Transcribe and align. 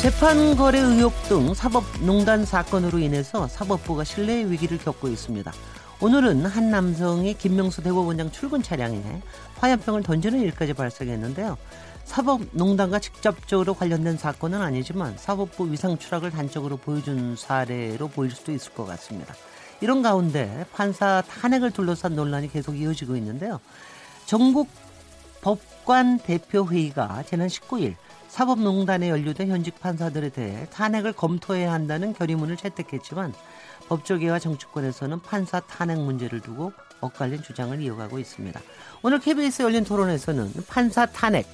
재판 0.00 0.56
거래 0.56 0.78
의혹 0.78 1.12
등 1.24 1.52
사법농단 1.52 2.46
사건으로 2.46 2.98
인해서 2.98 3.46
사법부가 3.46 4.02
신뢰 4.02 4.44
위기를 4.50 4.78
겪고 4.78 5.08
있습니다. 5.08 5.52
오늘은 6.00 6.46
한 6.46 6.70
남성이 6.70 7.34
김명수 7.34 7.82
대법원장 7.82 8.32
출근 8.32 8.62
차량에 8.62 9.20
화염병을 9.58 10.02
던지는 10.02 10.40
일까지 10.40 10.72
발생했는데요. 10.72 11.58
사법농단과 12.04 12.98
직접적으로 12.98 13.74
관련된 13.74 14.16
사건은 14.16 14.62
아니지만 14.62 15.18
사법부 15.18 15.70
위상 15.70 15.98
추락을 15.98 16.30
단적으로 16.30 16.78
보여준 16.78 17.36
사례로 17.36 18.08
보일 18.08 18.30
수도 18.30 18.52
있을 18.52 18.72
것 18.72 18.86
같습니다. 18.86 19.34
이런 19.82 20.00
가운데 20.00 20.64
판사 20.72 21.22
탄핵을 21.28 21.72
둘러싼 21.72 22.16
논란이 22.16 22.50
계속 22.50 22.80
이어지고 22.80 23.16
있는데요. 23.16 23.60
전국 24.24 24.70
법관 25.42 26.20
대표회의가 26.20 27.22
지난 27.28 27.48
19일 27.48 27.96
사법농단에 28.30 29.10
연루된 29.10 29.48
현직 29.48 29.80
판사들에 29.80 30.28
대해 30.30 30.66
탄핵을 30.70 31.12
검토해야 31.12 31.72
한다는 31.72 32.12
결의문을 32.14 32.56
채택했지만 32.56 33.34
법조계와 33.88 34.38
정치권에서는 34.38 35.20
판사 35.20 35.58
탄핵 35.58 35.98
문제를 35.98 36.40
두고 36.40 36.72
엇갈린 37.00 37.42
주장을 37.42 37.78
이어가고 37.80 38.20
있습니다. 38.20 38.60
오늘 39.02 39.18
KBS 39.18 39.62
열린 39.62 39.84
토론에서는 39.84 40.52
판사 40.68 41.06
탄핵 41.06 41.46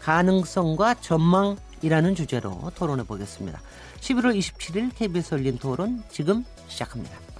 가능성과 0.00 0.94
전망이라는 1.00 2.14
주제로 2.14 2.70
토론해 2.76 3.02
보겠습니다. 3.04 3.60
11월 3.98 4.38
27일 4.38 4.94
KBS 4.94 5.34
열린 5.34 5.58
토론 5.58 6.02
지금 6.10 6.44
시작합니다. 6.68 7.39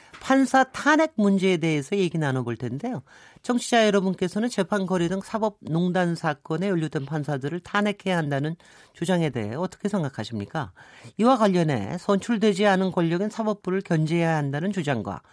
판사 0.21 0.63
탄핵 0.63 1.13
문제에 1.15 1.57
대해서 1.57 1.97
얘기 1.97 2.17
나눠볼 2.17 2.55
텐데요. 2.55 3.01
청취자 3.41 3.87
여러분께서는 3.87 4.49
재판 4.49 4.85
거래 4.85 5.07
등 5.07 5.19
사법 5.19 5.57
농단 5.61 6.15
사건에 6.15 6.69
연루된 6.69 7.05
판사들을 7.05 7.59
탄핵해야 7.61 8.17
한다는 8.17 8.55
주장에 8.93 9.31
대해 9.31 9.55
어떻게 9.55 9.89
생각하십니까? 9.89 10.73
이와 11.17 11.37
관련해 11.37 11.97
선출되지 11.97 12.67
않은 12.67 12.91
권력인 12.91 13.29
사법부를 13.29 13.81
견제해야 13.81 14.37
한다는 14.37 14.71
주장과 14.71 15.23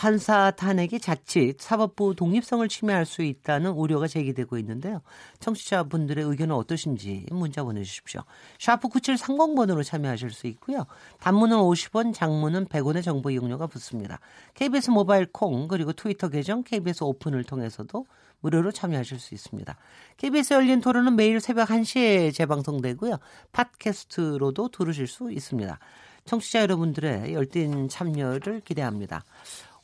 판사 0.00 0.50
탄핵이 0.50 0.98
자칫 0.98 1.60
사법부 1.60 2.14
독립성을 2.14 2.66
침해할 2.68 3.04
수 3.04 3.20
있다는 3.20 3.72
우려가 3.72 4.08
제기되고 4.08 4.56
있는데요. 4.56 5.02
청취자분들의 5.40 6.24
의견은 6.24 6.54
어떠신지 6.54 7.26
문자 7.30 7.62
보내주십시오. 7.62 8.22
샤프 8.58 8.88
9730번으로 8.88 9.84
참여하실 9.84 10.30
수 10.30 10.46
있고요. 10.46 10.86
단문은 11.18 11.58
50원, 11.58 12.14
장문은 12.14 12.68
100원의 12.68 13.04
정보 13.04 13.30
이용료가 13.30 13.66
붙습니다. 13.66 14.20
KBS 14.54 14.88
모바일 14.88 15.26
콩 15.26 15.68
그리고 15.68 15.92
트위터 15.92 16.30
계정 16.30 16.62
KBS 16.62 17.04
오픈을 17.04 17.44
통해서도 17.44 18.06
무료로 18.40 18.72
참여하실 18.72 19.20
수 19.20 19.34
있습니다. 19.34 19.76
KBS 20.16 20.54
열린 20.54 20.80
토론은 20.80 21.14
매일 21.14 21.40
새벽 21.40 21.68
1시에 21.68 22.32
재방송되고요. 22.32 23.18
팟캐스트로도 23.52 24.68
들으실 24.68 25.06
수 25.06 25.30
있습니다. 25.30 25.78
청취자 26.24 26.62
여러분들의 26.62 27.34
열띤 27.34 27.88
참여를 27.88 28.60
기대합니다. 28.60 29.24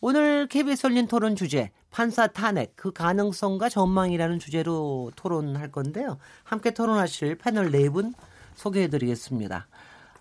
오늘 0.01 0.47
KBS 0.49 0.87
열린 0.87 1.07
토론 1.07 1.37
주제 1.37 1.71
판사 1.91 2.27
탄핵 2.27 2.75
그 2.77 2.93
가능성과 2.93 3.69
전망이라는 3.69 4.39
주제로 4.39 5.11
토론할 5.17 5.71
건데요. 5.73 6.19
함께 6.45 6.73
토론하실 6.73 7.37
패널 7.39 7.71
네 7.71 7.89
분 7.89 8.13
소개해드리겠습니다. 8.55 9.67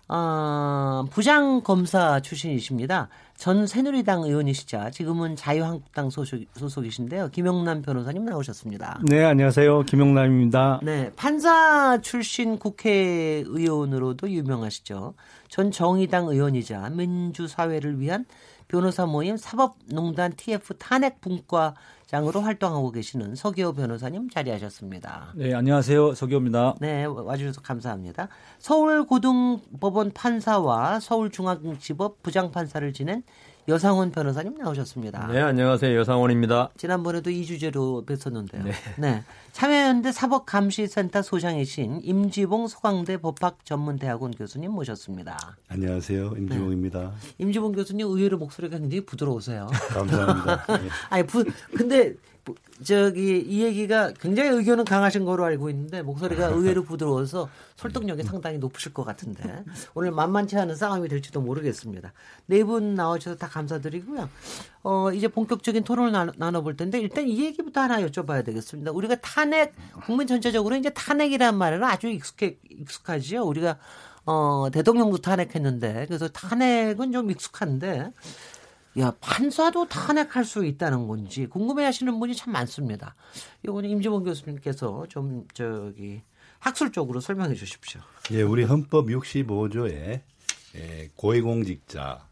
어, 0.08 1.04
부장 1.10 1.62
검사 1.62 2.20
출신이십니다. 2.20 3.08
전 3.36 3.66
새누리당 3.66 4.22
의원이시자 4.22 4.90
지금은 4.90 5.34
자유한국당 5.34 6.10
소속, 6.10 6.40
소속이신데요. 6.54 7.30
김영남 7.30 7.82
변호사님 7.82 8.24
나오셨습니다. 8.24 9.00
네, 9.08 9.24
안녕하세요. 9.24 9.82
김영남입니다. 9.82 10.80
네, 10.84 11.10
판사 11.16 11.98
출신 12.02 12.58
국회의원으로도 12.58 14.30
유명하시죠. 14.30 15.14
전 15.48 15.70
정의당 15.72 16.28
의원이자 16.28 16.88
민주사회를 16.90 17.98
위한 18.00 18.26
변호사 18.68 19.06
모임 19.06 19.36
사법농단 19.36 20.32
TF 20.36 20.74
탄핵 20.78 21.20
분과장으로 21.20 22.40
활동하고 22.40 22.90
계시는 22.90 23.34
서기호 23.36 23.72
변호사님 23.72 24.28
자리하셨습니다. 24.30 25.32
네, 25.36 25.54
안녕하세요. 25.54 26.14
서기호입니다. 26.14 26.76
네, 26.80 27.04
와주셔서 27.04 27.60
감사합니다. 27.62 28.28
서울고등법원 28.58 30.12
판사와 30.12 31.00
서울중앙지법 31.00 32.22
부장판사를 32.22 32.92
지낸 32.92 33.22
여상원 33.68 34.12
변호사님 34.12 34.54
나오셨습니다. 34.54 35.26
네, 35.26 35.40
안녕하세요. 35.40 35.98
여상원입니다. 35.98 36.70
지난번에도 36.76 37.30
이 37.30 37.44
주제로 37.44 38.04
뵀었는데요. 38.06 38.62
네. 38.62 38.72
네. 38.96 39.24
참여연대 39.52 40.12
사법감시센터 40.12 41.22
소장이신 41.22 42.00
임지봉 42.02 42.68
소강대 42.68 43.16
법학전문대학원 43.16 44.32
교수님 44.32 44.70
모셨습니다. 44.70 45.56
안녕하세요. 45.68 46.34
임지봉입니다. 46.36 47.00
네. 47.00 47.34
임지봉 47.38 47.72
교수님 47.72 48.06
의외로 48.06 48.38
목소리가 48.38 48.78
굉장히 48.78 49.04
부드러우세요. 49.04 49.66
감사합니다. 49.88 50.66
네. 50.78 50.88
아니, 51.10 51.26
부, 51.26 51.44
근데 51.76 52.14
저기 52.84 53.38
이 53.40 53.62
얘기가 53.62 54.12
굉장히 54.20 54.50
의견은 54.50 54.84
강하신 54.84 55.24
거로 55.24 55.44
알고 55.44 55.70
있는데 55.70 56.02
목소리가 56.02 56.46
의외로 56.54 56.84
부드러워서 56.84 57.48
설득력이 57.76 58.22
상당히 58.22 58.58
높으실 58.58 58.92
것 58.94 59.04
같은데 59.04 59.64
오늘 59.94 60.10
만만치 60.12 60.56
않은 60.56 60.74
싸움이 60.76 61.08
될지도 61.08 61.40
모르겠습니다. 61.40 62.12
네 62.46 62.62
분 62.64 62.94
나와주셔서 62.94 63.36
다 63.38 63.48
감사드리고요. 63.48 64.28
어 64.82 65.12
이제 65.12 65.28
본격적인 65.28 65.84
토론을 65.84 66.32
나눠, 66.36 66.62
볼 66.62 66.76
텐데 66.76 66.98
일단 67.00 67.26
이 67.26 67.44
얘기부터 67.44 67.80
하나 67.80 68.00
여쭤봐야 68.00 68.44
되겠습니다. 68.44 68.92
우리가 68.92 69.16
탄핵 69.16 69.74
국민 70.04 70.26
전체적으로 70.26 70.76
이제 70.76 70.90
탄핵이란 70.90 71.56
말은 71.56 71.82
아주 71.84 72.08
익숙해 72.08 72.58
익숙하지요. 72.70 73.42
우리가 73.44 73.78
어 74.24 74.68
대통령도 74.72 75.18
탄핵했는데 75.18 76.06
그래서 76.06 76.28
탄핵은 76.28 77.12
좀 77.12 77.30
익숙한데 77.30 78.10
야 78.98 79.12
판사도 79.20 79.88
탄핵할 79.88 80.44
수 80.44 80.64
있다는 80.64 81.06
건지 81.06 81.46
궁금해하시는 81.46 82.18
분이 82.18 82.34
참 82.34 82.52
많습니다. 82.52 83.14
이거는 83.62 83.90
임지원 83.90 84.24
교수님께서 84.24 85.06
좀 85.08 85.46
저기 85.52 86.22
학술적으로 86.58 87.20
설명해 87.20 87.54
주십시오. 87.54 88.00
예, 88.32 88.42
우리 88.42 88.64
헌법 88.64 89.06
65조에 89.06 90.22
예, 90.76 91.10
고위공직자 91.14 92.26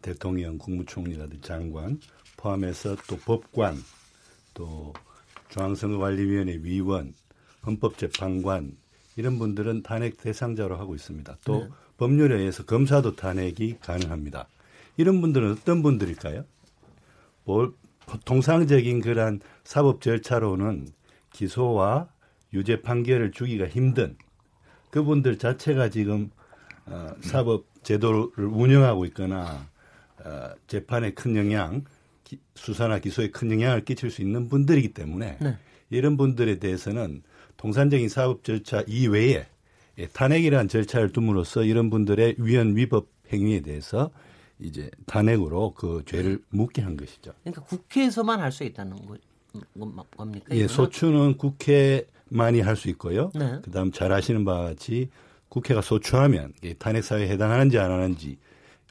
대통령, 0.00 0.58
국무총리라든지 0.58 1.40
장관 1.40 1.98
포함해서 2.36 2.96
또 3.08 3.16
법관 3.16 3.76
또 4.52 4.92
중앙선거관리위원회 5.48 6.58
위원, 6.62 7.14
헌법재판관 7.66 8.76
이런 9.16 9.38
분들은 9.38 9.82
탄핵 9.82 10.18
대상자로 10.18 10.76
하고 10.76 10.94
있습니다. 10.94 11.38
또 11.44 11.64
네. 11.64 11.68
법률에 11.96 12.38
의해서 12.38 12.64
검사도 12.64 13.16
탄핵이 13.16 13.78
가능합니다. 13.80 14.48
이런 14.96 15.20
분들은 15.20 15.52
어떤 15.52 15.82
분들일까요? 15.82 16.44
뭐, 17.44 17.74
통상적인 18.24 19.00
그러한 19.00 19.40
사법 19.64 20.00
절차로는 20.00 20.88
기소와 21.32 22.08
유죄 22.52 22.80
판결을 22.80 23.32
주기가 23.32 23.66
힘든 23.66 24.16
그분들 24.90 25.38
자체가 25.38 25.88
지금 25.88 26.30
어, 26.86 27.12
사법 27.20 27.66
제도를 27.82 28.44
운영하고 28.44 29.04
있거나 29.06 29.68
어, 30.24 30.50
재판에 30.66 31.12
큰 31.12 31.36
영향, 31.36 31.84
기, 32.22 32.38
수사나 32.54 32.98
기소에 32.98 33.30
큰 33.30 33.50
영향을 33.50 33.84
끼칠 33.84 34.10
수 34.10 34.22
있는 34.22 34.48
분들이기 34.48 34.92
때문에 34.92 35.38
네. 35.40 35.58
이런 35.90 36.16
분들에 36.16 36.58
대해서는 36.58 37.22
통상적인 37.56 38.08
사법 38.08 38.44
절차 38.44 38.82
이외에 38.86 39.46
예, 39.98 40.06
탄핵이라는 40.08 40.68
절차를 40.68 41.12
둠으로써 41.12 41.62
이런 41.62 41.88
분들의 41.88 42.36
위헌 42.38 42.76
위법 42.76 43.08
행위에 43.32 43.60
대해서 43.60 44.10
이제 44.60 44.90
탄핵으로 45.06 45.74
그 45.74 46.02
죄를 46.06 46.40
묻게 46.50 46.82
한 46.82 46.96
것이죠. 46.96 47.32
그러니까 47.42 47.62
국회에서만 47.64 48.40
할 48.40 48.52
수 48.52 48.64
있다는 48.64 48.96
거, 49.06 49.16
겁니까? 50.16 50.46
예, 50.50 50.56
이거는? 50.56 50.68
소추는 50.68 51.36
국회만이 51.36 52.60
할 52.60 52.76
수 52.76 52.88
있고요. 52.90 53.30
네. 53.34 53.60
그다음 53.62 53.90
잘 53.92 54.12
아시는 54.12 54.44
바와 54.44 54.64
같이 54.64 55.10
국회가 55.48 55.80
소추하면 55.80 56.52
이게 56.62 56.74
탄핵 56.74 57.02
사유에 57.04 57.28
해당하는지 57.28 57.78
안 57.78 57.90
하는지 57.90 58.38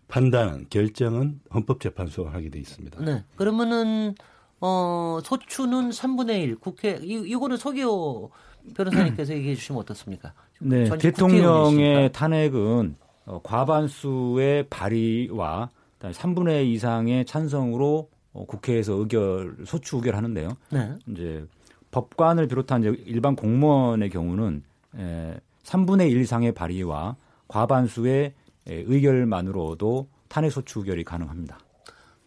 판단은 0.07 0.67
결정은 0.69 1.39
헌법재판소가 1.53 2.31
하게 2.33 2.49
돼 2.49 2.59
있습니다. 2.59 3.03
네. 3.03 3.23
그러면은 3.35 4.15
어 4.61 5.19
소추는 5.23 5.89
3분의 5.89 6.41
1 6.43 6.55
국회 6.57 6.99
이 7.01 7.13
이거는 7.27 7.57
서기호 7.57 8.31
변호사님께서 8.75 9.33
얘기해 9.33 9.55
주시면 9.55 9.81
어떻습니까? 9.81 10.33
네, 10.59 10.89
대통령의. 10.97 12.11
탄핵은 12.13 12.95
어, 13.25 13.39
과반수의 13.43 14.67
발의와 14.69 15.69
그다음에 15.97 16.13
3분의 16.13 16.65
2 16.65 16.73
이상의 16.73 17.25
찬성으로 17.25 18.09
어, 18.33 18.45
국회에서 18.45 18.93
의결 18.93 19.57
소추 19.65 19.97
의결하는데요. 19.97 20.49
네. 20.71 20.95
이제 21.07 21.45
법관을 21.91 22.47
비롯한 22.47 22.81
이제 22.81 23.03
일반 23.05 23.35
공무원의 23.35 24.09
경우는 24.09 24.63
에, 24.97 25.37
3분의 25.63 26.11
1 26.11 26.21
이상의 26.21 26.51
발의와 26.53 27.15
과반수의 27.47 28.33
에, 28.67 28.73
의결만으로도 28.73 30.07
탄핵 30.27 30.51
소추 30.51 30.79
의결이 30.79 31.03
가능합니다. 31.03 31.59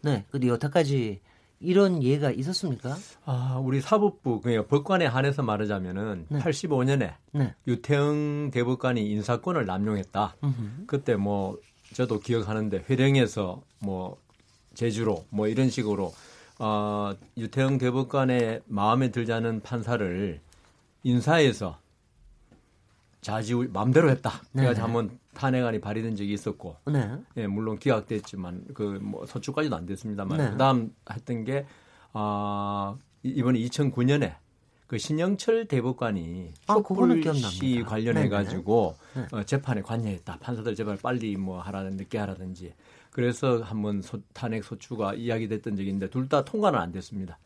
네. 0.01 0.25
근데 0.31 0.47
여태까지 0.47 1.19
이런 1.59 2.03
예가 2.03 2.31
있었습니까? 2.31 2.95
아, 3.25 3.59
우리 3.63 3.81
사법부 3.81 4.41
그러니까 4.41 4.67
법관에 4.67 5.05
한해서 5.05 5.41
말하자면은 5.41 6.27
네. 6.29 6.39
85년에 6.39 7.15
네. 7.31 7.55
유태영 7.65 8.51
대법관이 8.51 9.09
인사권을 9.09 9.65
남용했다. 9.65 10.35
음흠. 10.43 10.85
그때 10.85 11.15
뭐 11.15 11.57
저도 11.93 12.19
기억하는데 12.19 12.85
회령에서 12.89 13.61
뭐 13.79 14.17
제주로 14.75 15.25
뭐 15.29 15.47
이런 15.47 15.69
식으로 15.69 16.13
어, 16.59 17.13
유태영 17.35 17.79
대법관의 17.79 18.61
마음에 18.65 19.09
들지 19.09 19.33
않은 19.33 19.61
판사를 19.61 20.39
인사해서 21.03 21.79
자지 23.21 23.55
마음대로 23.55 24.09
했다. 24.09 24.41
네. 24.51 24.61
그래가지고 24.61 24.85
한번 24.85 25.19
탄핵안이 25.37 25.79
발의된 25.79 26.15
적이 26.15 26.33
있었고 26.33 26.75
네. 26.91 27.11
예, 27.37 27.47
물론 27.47 27.77
기각됐지만 27.77 28.65
그뭐 28.73 29.25
서초까지도 29.27 29.75
안 29.75 29.85
됐습니다만 29.85 30.37
네. 30.37 30.49
그다음 30.51 30.93
했던 31.11 31.43
게 31.45 31.65
아, 32.13 32.95
이- 33.23 33.29
이번에 33.29 33.59
2009년에 33.59 34.35
그 34.87 34.97
신영철 34.97 35.67
대법관이 35.67 36.53
아, 36.67 36.75
그거는 36.75 37.21
촛불 37.21 37.35
시 37.41 37.59
기억납니다. 37.59 37.89
관련해. 37.89 38.29
가지고 38.29 38.95
네. 39.15 39.25
어, 39.31 39.43
재판에 39.43 39.81
관여했다. 39.81 40.37
판사들 40.39 40.75
제발 40.75 40.97
빨리 40.97 41.35
뭐 41.35 41.59
하라 41.59 41.83
늦게 41.83 42.17
하라든지. 42.19 42.73
그래서 43.11 43.61
한번 43.61 44.01
소, 44.01 44.19
탄핵 44.33 44.63
소추가 44.63 45.13
이야기됐던 45.13 45.77
있는데 45.79 46.09
둘 46.09 46.29
다 46.29 46.43
통과는 46.45 46.79
안 46.79 46.91
됐습니다. 46.91 47.37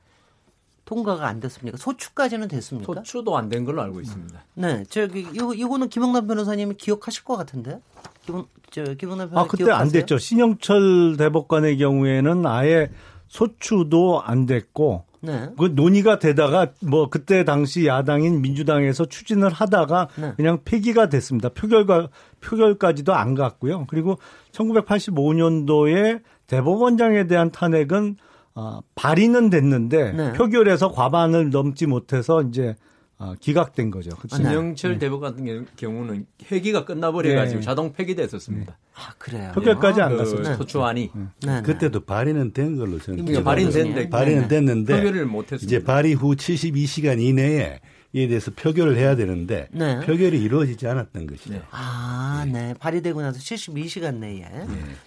통과가 0.92 1.26
안 1.26 1.40
됐습니까? 1.40 1.78
소추까지는 1.78 2.50
됐습니까? 2.50 2.94
소추도 2.96 3.38
안 3.38 3.48
된 3.48 3.64
걸로 3.64 3.82
알고 3.82 4.02
있습니다. 4.02 4.44
네. 4.56 4.84
저기 4.90 5.22
이거 5.34 5.54
이거는 5.54 5.88
김영남 5.88 6.28
변호사님이 6.28 6.76
기억하실 6.76 7.24
것 7.24 7.38
같은데. 7.38 7.80
김, 8.26 8.44
저 8.70 8.84
김영남 8.84 9.30
변호사 9.30 9.46
아, 9.46 9.48
그때 9.50 9.72
안 9.72 9.88
됐죠. 9.90 10.18
신영철 10.18 11.16
대법관의 11.18 11.78
경우에는 11.78 12.46
아예 12.46 12.90
소추도 13.30 14.22
안 14.22 14.46
됐고, 14.46 15.06
네. 15.22 15.50
그 15.58 15.72
논의가 15.74 16.20
되다가 16.20 16.68
뭐 16.82 17.10
그때 17.10 17.46
당시 17.46 17.86
야당인 17.88 18.42
민주당에서 18.42 19.06
추진을 19.06 19.50
하다가 19.50 20.10
네. 20.18 20.34
그냥 20.36 20.60
폐기가 20.66 21.08
됐습니다. 21.08 21.48
표결과 21.50 22.10
표결까지도 22.42 23.14
안 23.14 23.34
갔고요. 23.36 23.86
그리고 23.88 24.18
1985년도에 24.52 26.22
대법원장에 26.48 27.28
대한 27.28 27.50
탄핵은 27.52 28.18
아, 28.54 28.82
발의는 28.96 29.50
됐는데 29.50 30.12
네. 30.14 30.34
표결에서 30.34 30.92
과반을 30.92 31.50
넘지 31.52 31.86
못해서 31.86 32.42
이제 32.42 32.76
아, 33.18 33.36
기각된 33.40 33.92
거죠. 33.92 34.10
그때. 34.20 34.38
네. 34.38 34.44
신영철 34.46 34.98
대법관 34.98 35.32
같은 35.34 35.46
경우- 35.46 35.66
경우는 35.78 36.26
회기가 36.52 36.86
끝나버려 36.86 37.36
가지고 37.36 37.60
네. 37.60 37.66
자동 37.66 37.94
폐기됐었습니다. 37.94 38.78
아 38.96 39.14
그래요. 39.20 39.52
표결까지 39.54 40.02
안 40.02 40.12
그 40.14 40.18
갔었죠. 40.18 40.56
소추안이 40.56 41.12
네. 41.14 41.24
네. 41.46 41.62
그때도 41.62 42.02
발의는 42.06 42.52
된 42.54 42.76
걸로 42.78 42.98
저는 43.00 43.24
그러니까 43.26 43.44
발의는. 43.44 43.72
됐는데 43.72 44.10
발의는 44.10 44.42
네. 44.44 44.48
됐는데 44.48 44.96
표결을 44.98 45.26
못했습니다. 45.28 45.64
이제 45.66 45.84
발의 45.86 46.14
후 46.16 46.36
72시간 46.36 47.22
이내에 47.22 47.80
이에 48.14 48.28
대해서 48.28 48.52
표결을 48.52 48.98
해야 48.98 49.16
되는데 49.16 49.70
네. 49.72 50.00
표결이 50.02 50.42
이루어지지 50.42 50.86
않았던 50.88 51.28
것이죠. 51.28 51.54
네. 51.54 51.62
아, 51.72 52.46
네. 52.52 52.74
발의되고 52.80 53.22
나서 53.22 53.40
72시간 53.40 54.16
내에. 54.16 54.42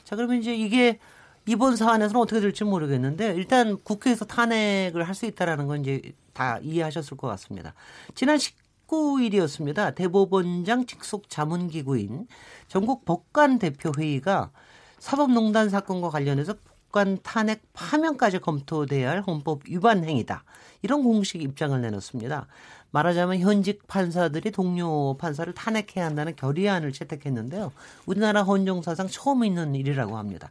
자, 0.05 0.17
그러면 0.17 0.38
이제 0.38 0.55
이게 0.55 0.99
이번 1.46 1.76
사안에서는 1.76 2.20
어떻게 2.20 2.41
될지 2.41 2.64
모르겠는데 2.64 3.35
일단 3.35 3.79
국회에서 3.82 4.25
탄핵을 4.25 5.06
할 5.06 5.14
수 5.14 5.26
있다라는 5.26 5.67
건 5.69 5.81
이제 5.82 6.00
다 6.32 6.58
이해하셨을 6.62 7.17
것 7.17 7.29
같습니다. 7.29 7.75
지난 8.14 8.38
19일이었습니다. 8.38 9.94
대법원장 9.94 10.87
직속 10.87 11.29
자문기구인 11.31 12.26
전국 12.67 13.05
법관 13.05 13.58
대표 13.61 13.93
회의가 13.96 14.50
사법농단 14.99 15.69
사건과 15.69 16.11
관련해서 16.11 16.55
법관 16.91 17.19
탄핵 17.23 17.62
파면까지 17.75 18.38
검토돼야 18.41 19.11
할 19.11 19.20
헌법 19.20 19.69
위반 19.69 20.02
행위다. 20.02 20.43
이런 20.82 21.02
공식 21.05 21.43
입장을 21.43 21.81
내놓습니다. 21.81 22.46
말하자면 22.91 23.38
현직 23.38 23.87
판사들이 23.87 24.50
동료 24.50 25.17
판사를 25.17 25.52
탄핵해야 25.52 26.06
한다는 26.06 26.35
결의안을 26.37 26.93
채택했는데요. 26.93 27.73
우리나라 28.06 28.43
헌정사상 28.43 29.08
처음 29.08 29.44
있는 29.44 29.75
일이라고 29.75 30.17
합니다. 30.17 30.50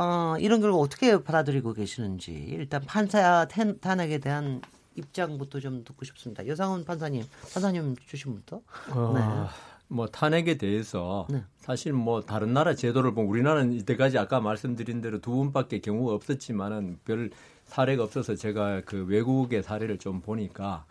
어, 0.00 0.36
이런 0.38 0.62
결과 0.62 0.78
어떻게 0.78 1.22
받아들이고 1.22 1.74
계시는지 1.74 2.32
일단 2.32 2.80
판사 2.86 3.46
탄- 3.46 3.78
탄핵에 3.80 4.16
대한 4.18 4.62
입장부터 4.96 5.60
좀 5.60 5.84
듣고 5.84 6.06
싶습니다. 6.06 6.46
여상훈 6.46 6.84
판사님, 6.86 7.22
판사님 7.52 7.96
주신부터. 8.06 8.62
어, 8.94 9.48
뭐 9.88 10.06
탄핵에 10.06 10.56
대해서 10.56 11.26
네. 11.28 11.42
사실 11.58 11.92
뭐 11.92 12.22
다른 12.22 12.54
나라 12.54 12.74
제도를 12.74 13.12
보면 13.12 13.28
우리나라는 13.30 13.72
이때까지 13.74 14.16
아까 14.18 14.40
말씀드린 14.40 15.00
대로 15.02 15.20
두 15.20 15.32
번밖에 15.36 15.80
경우가 15.80 16.14
없었지만은 16.14 16.98
별 17.04 17.30
사례가 17.64 18.02
없어서 18.04 18.34
제가 18.36 18.80
그 18.86 19.04
외국의 19.04 19.62
사례를 19.62 19.98
좀 19.98 20.20
보니까 20.22 20.86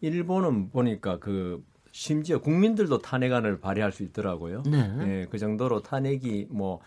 일본은 0.00 0.70
보니까 0.70 1.18
그 1.18 1.64
심지어 1.90 2.38
국민들도 2.40 2.98
탄핵안을 2.98 3.58
발의할 3.60 3.90
수 3.92 4.02
있더라고요. 4.04 4.62
네. 4.66 4.96
예, 5.00 5.26
그 5.30 5.38
정도로 5.38 5.82
탄핵이 5.82 6.46
뭐 6.48 6.80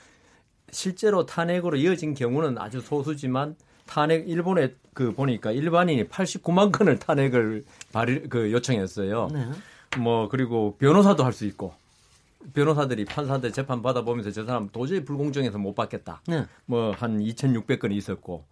실제로 0.72 1.25
탄핵으로 1.25 1.77
이어진 1.77 2.13
경우는 2.13 2.57
아주 2.57 2.81
소수지만 2.81 3.55
탄핵 3.86 4.27
일본에 4.29 4.74
그 4.93 5.13
보니까 5.13 5.51
일반인이 5.51 6.07
89만 6.10 6.72
건을 6.72 7.00
탄핵을 7.00 7.65
발의 7.93 8.29
그 8.29 8.51
요청했어요. 8.51 9.29
네. 9.31 9.45
뭐 10.00 10.27
그리고 10.27 10.75
변호사도 10.77 11.24
할 11.24 11.34
수 11.34 11.45
있고 11.45 11.74
변호사들이 12.53 13.05
판사한테 13.05 13.51
재판 13.51 13.81
받아보면서 13.81 14.31
저 14.31 14.45
사람 14.45 14.69
도저히 14.69 15.03
불공정해서 15.03 15.57
못 15.57 15.74
받겠다. 15.75 16.22
네. 16.27 16.45
뭐한 16.65 17.19
2,600건이 17.19 17.93
있었고 17.93 18.45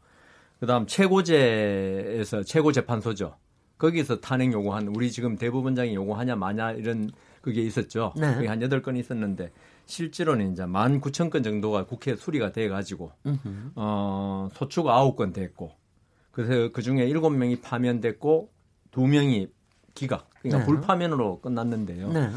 그다음 0.59 0.87
최고재에서 0.87 2.43
최고재판소죠. 2.43 3.35
거기서 3.77 4.21
탄핵 4.21 4.53
요구한 4.53 4.87
우리 4.87 5.11
지금 5.11 5.35
대법원장이 5.35 5.93
요구하냐 5.95 6.35
마냐 6.35 6.71
이런 6.71 7.11
그게 7.41 7.61
있었죠. 7.61 8.13
네. 8.15 8.33
그게 8.35 8.47
한 8.47 8.59
8건 8.59 8.97
있었는데 8.97 9.51
실제로는 9.85 10.53
이제 10.53 10.63
19,000건 10.63 11.43
정도가 11.43 11.85
국회 11.85 12.15
수리가 12.15 12.51
돼 12.51 12.67
가지고. 12.69 13.11
어, 13.75 14.49
소추가 14.53 15.03
9건 15.03 15.33
됐고 15.33 15.71
그래서 16.31 16.71
그 16.71 16.81
중에 16.81 17.07
7명이 17.09 17.61
파면됐고 17.61 18.49
2명이 18.91 19.49
기각 19.93 20.29
그러니까 20.41 20.59
네. 20.59 20.65
불파면으로 20.65 21.41
끝났는데요. 21.41 22.11
네. 22.11 22.29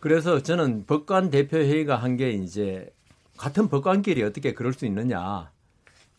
그래서 0.00 0.42
저는 0.42 0.86
법관 0.86 1.30
대표 1.30 1.56
회의가 1.58 1.96
한 1.96 2.16
게 2.16 2.30
이제 2.30 2.88
같은 3.36 3.68
법관끼리 3.68 4.22
어떻게 4.22 4.54
그럴 4.54 4.72
수 4.72 4.86
있느냐. 4.86 5.50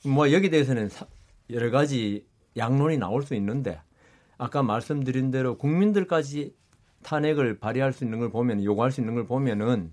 뭐 0.05 0.31
여기 0.31 0.50
대해서는 0.51 0.89
사- 0.89 1.07
여러 1.50 1.71
가지 1.71 2.25
양론이 2.55 2.97
나올 2.97 3.24
수 3.24 3.33
있는데 3.36 3.79
아까 4.38 4.62
말씀드린 4.62 5.31
대로 5.31 5.57
국민들까지 5.57 6.53
탄핵을 7.03 7.57
발의할 7.59 7.93
수 7.93 8.03
있는 8.03 8.19
걸 8.19 8.29
보면 8.29 8.63
요구할 8.63 8.91
수 8.91 9.01
있는 9.01 9.15
걸 9.15 9.25
보면은 9.25 9.91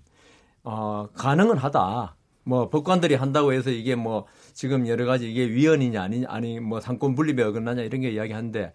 어 0.65 1.07
가능은 1.13 1.57
하다. 1.57 2.15
뭐 2.43 2.69
법관들이 2.69 3.15
한다고 3.15 3.53
해서 3.53 3.69
이게 3.71 3.95
뭐 3.95 4.25
지금 4.53 4.87
여러 4.87 5.05
가지 5.05 5.31
이게 5.31 5.45
위헌이냐 5.49 6.01
아니 6.01 6.25
아니 6.27 6.59
뭐 6.59 6.79
상권 6.79 7.15
분립에 7.15 7.41
어긋나냐 7.43 7.81
이런 7.81 8.01
게 8.01 8.11
이야기하는데 8.11 8.73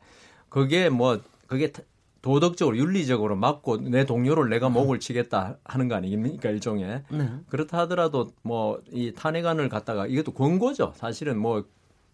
그게 0.48 0.88
뭐 0.88 1.20
그게 1.46 1.70
타- 1.70 1.82
도덕적으로 2.22 2.76
윤리적으로 2.76 3.36
맞고 3.36 3.78
내 3.88 4.04
동료를 4.04 4.50
내가 4.50 4.68
목을 4.68 4.98
치겠다 5.00 5.56
하는 5.64 5.88
거 5.88 5.94
아닙니까 5.94 6.50
일종의 6.50 7.02
네. 7.10 7.28
그렇다 7.48 7.78
하더라도 7.80 8.30
뭐 8.42 8.80
이 8.92 9.12
탄핵안을 9.14 9.68
갖다가 9.68 10.06
이것도 10.06 10.32
권고죠 10.32 10.92
사실은 10.96 11.38
뭐 11.38 11.64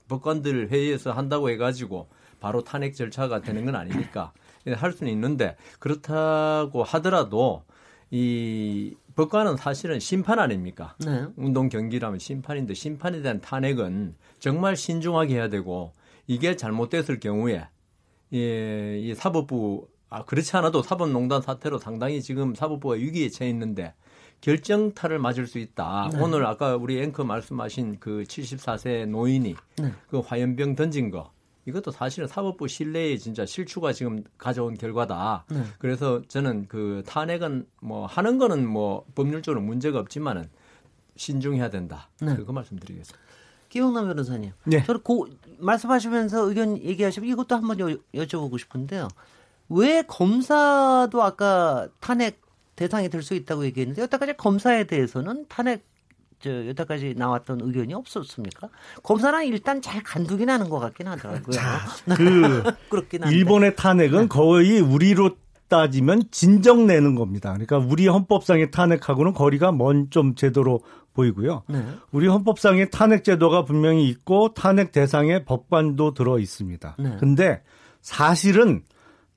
법관들 0.09 0.68
회의에서 0.71 1.11
한다고 1.12 1.49
해가지고 1.50 2.09
바로 2.38 2.62
탄핵 2.62 2.95
절차가 2.95 3.40
되는 3.40 3.64
건 3.64 3.75
아니니까 3.76 4.33
할 4.76 4.92
수는 4.92 5.11
있는데 5.12 5.56
그렇다고 5.80 6.83
하더라도 6.85 7.64
이 8.11 8.95
법관은 9.16 9.56
사실은 9.56 9.99
심판 9.99 10.38
아닙니까? 10.38 10.94
네. 10.99 11.26
운동 11.37 11.68
경기라면 11.68 12.18
심판인데 12.18 12.75
심판에 12.75 13.23
대한 13.23 13.40
탄핵은 13.40 14.14
정말 14.38 14.76
신중하게 14.76 15.35
해야 15.35 15.49
되고 15.49 15.92
이게 16.26 16.54
잘못됐을 16.54 17.18
경우에 17.18 17.66
예, 18.35 18.99
이 18.99 19.14
사법부 19.14 19.88
아 20.11 20.25
그렇지 20.25 20.56
않아도 20.58 20.82
사법농단 20.82 21.40
사태로 21.42 21.78
상당히 21.78 22.20
지금 22.23 22.54
사법부가 22.54 22.96
위기에 22.96 23.30
처해 23.30 23.50
있는데 23.50 23.94
결정타를 24.42 25.18
맞을 25.18 25.46
수 25.46 25.58
있다. 25.58 26.11
네. 26.12 26.20
오늘 26.20 26.44
아까 26.46 26.76
우리 26.76 27.00
앵커 27.02 27.25
말씀하신 27.25 27.96
그 27.99 28.23
74세 28.28 29.06
노인이 29.06 29.56
네. 29.78 29.92
그 30.08 30.18
화염병 30.20 30.76
던진 30.76 31.11
거 31.11 31.32
이것도 31.66 31.90
사실은 31.90 32.28
사법부 32.28 32.68
신뢰에 32.68 33.16
진짜 33.18 33.44
실추가 33.44 33.92
지금 33.92 34.23
가져온 34.38 34.75
결과다. 34.75 35.44
네. 35.50 35.62
그래서 35.78 36.23
저는 36.28 36.66
그 36.68 37.02
탄핵은 37.06 37.66
뭐 37.80 38.06
하는 38.06 38.38
거는 38.38 38.66
뭐 38.66 39.04
법률적으로 39.14 39.61
문제가 39.61 39.99
없지만은 39.99 40.49
신중해야 41.16 41.70
된다. 41.70 42.08
네. 42.20 42.37
그거 42.37 42.52
말씀드리겠습니다. 42.52 43.18
김영남 43.68 44.06
변호사님. 44.06 44.52
네. 44.64 44.85
저는 44.85 45.02
고, 45.02 45.26
말씀하시면서 45.58 46.49
의견 46.49 46.78
얘기하시면 46.78 47.28
이것도 47.28 47.56
한번 47.56 47.80
여, 47.80 47.88
여쭤보고 48.14 48.58
싶은데요. 48.58 49.08
왜 49.68 50.02
검사도 50.02 51.23
아까 51.23 51.88
탄핵 52.00 52.40
대상이 52.76 53.08
될 53.08 53.23
수 53.23 53.35
있다고 53.35 53.64
얘기했는데 53.64 54.02
여태까지 54.02 54.37
검사에 54.37 54.85
대해서는 54.85 55.46
탄핵 55.49 55.85
저 56.47 56.67
여태까지 56.69 57.15
나왔던 57.17 57.61
의견이 57.62 57.93
없었습니까? 57.95 58.69
검사는 59.03 59.45
일단 59.47 59.83
잘 59.83 60.03
간두긴 60.03 60.49
하는 60.49 60.69
것 60.69 60.79
같긴 60.79 61.09
하더라고요. 61.09 61.59
그 62.17 62.62
그렇긴 62.88 63.25
한데. 63.25 63.37
일본의 63.37 63.75
탄핵은 63.75 64.29
거의 64.29 64.81
우리로 64.81 65.37
따지면 65.69 66.23
진정 66.31 66.87
내는 66.87 67.17
겁니다. 67.17 67.53
그러니까 67.53 67.79
우리 67.79 68.07
헌법상의 68.07 68.71
탄핵하고는 68.71 69.33
거리가 69.33 69.73
먼 69.73 70.11
좀 70.11 70.37
제도로 70.37 70.83
보이고요. 71.15 71.65
네. 71.69 71.85
우리 72.12 72.29
헌법상의 72.29 72.91
탄핵 72.91 73.25
제도가 73.25 73.65
분명히 73.65 74.09
있고 74.09 74.55
탄핵 74.55 74.93
대상에 74.93 75.45
법관도 75.45 76.15
들어 76.15 76.38
있습니다. 76.38 76.97
네. 77.00 77.17
근데 77.19 77.62
사실은 78.00 78.83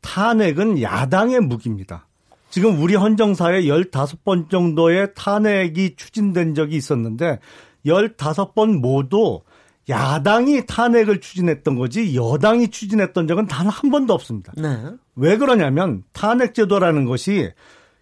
탄핵은 0.01 0.82
야당의 0.82 1.39
무기입니다. 1.39 2.06
지금 2.50 2.82
우리 2.82 2.96
헌정사에 2.96 3.63
15번 3.63 4.50
정도의 4.50 5.13
탄핵이 5.15 5.96
추진된 5.96 6.56
적이 6.56 6.77
있었는데 6.77 7.39
15번 7.86 8.79
모두 8.79 9.41
야당이 9.88 10.65
탄핵을 10.68 11.20
추진했던 11.20 11.75
거지 11.75 12.15
여당이 12.15 12.70
추진했던 12.70 13.27
적은 13.27 13.48
단 13.48 13.68
한 13.68 13.89
번도 13.91 14.13
없습니다. 14.13 14.53
네. 14.58 14.77
왜 15.15 15.38
그러냐면 15.38 16.03
탄핵 16.12 16.53
제도라는 16.53 17.06
것이 17.06 17.51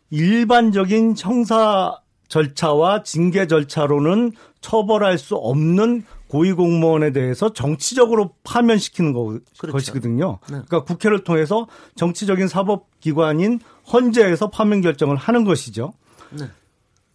일반적인 0.10 1.16
형사 1.18 1.98
절차와 2.28 3.04
징계 3.04 3.48
절차로는 3.48 4.34
처벌할 4.62 5.18
수 5.18 5.36
없는 5.36 6.04
고위공무원에 6.28 7.12
대해서 7.12 7.54
정치적으로 7.54 8.34
파면시키는 8.44 9.14
거, 9.14 9.40
그렇죠. 9.58 9.72
것이거든요. 9.72 10.40
네. 10.44 10.62
그러니까 10.68 10.84
국회를 10.84 11.24
통해서 11.24 11.68
정치적인 11.96 12.48
사법기관인 12.48 13.60
헌재에서 13.92 14.50
파면 14.50 14.82
결정을 14.82 15.16
하는 15.16 15.44
것이죠. 15.44 15.94
네. 16.32 16.46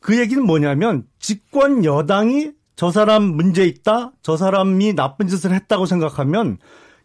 그 0.01 0.19
얘기는 0.19 0.45
뭐냐면 0.45 1.05
집권 1.19 1.85
여당이 1.85 2.53
저 2.75 2.91
사람 2.91 3.23
문제 3.25 3.65
있다, 3.65 4.13
저 4.23 4.37
사람이 4.37 4.95
나쁜 4.95 5.29
짓을 5.29 5.53
했다고 5.53 5.87
생각하면 5.87 6.59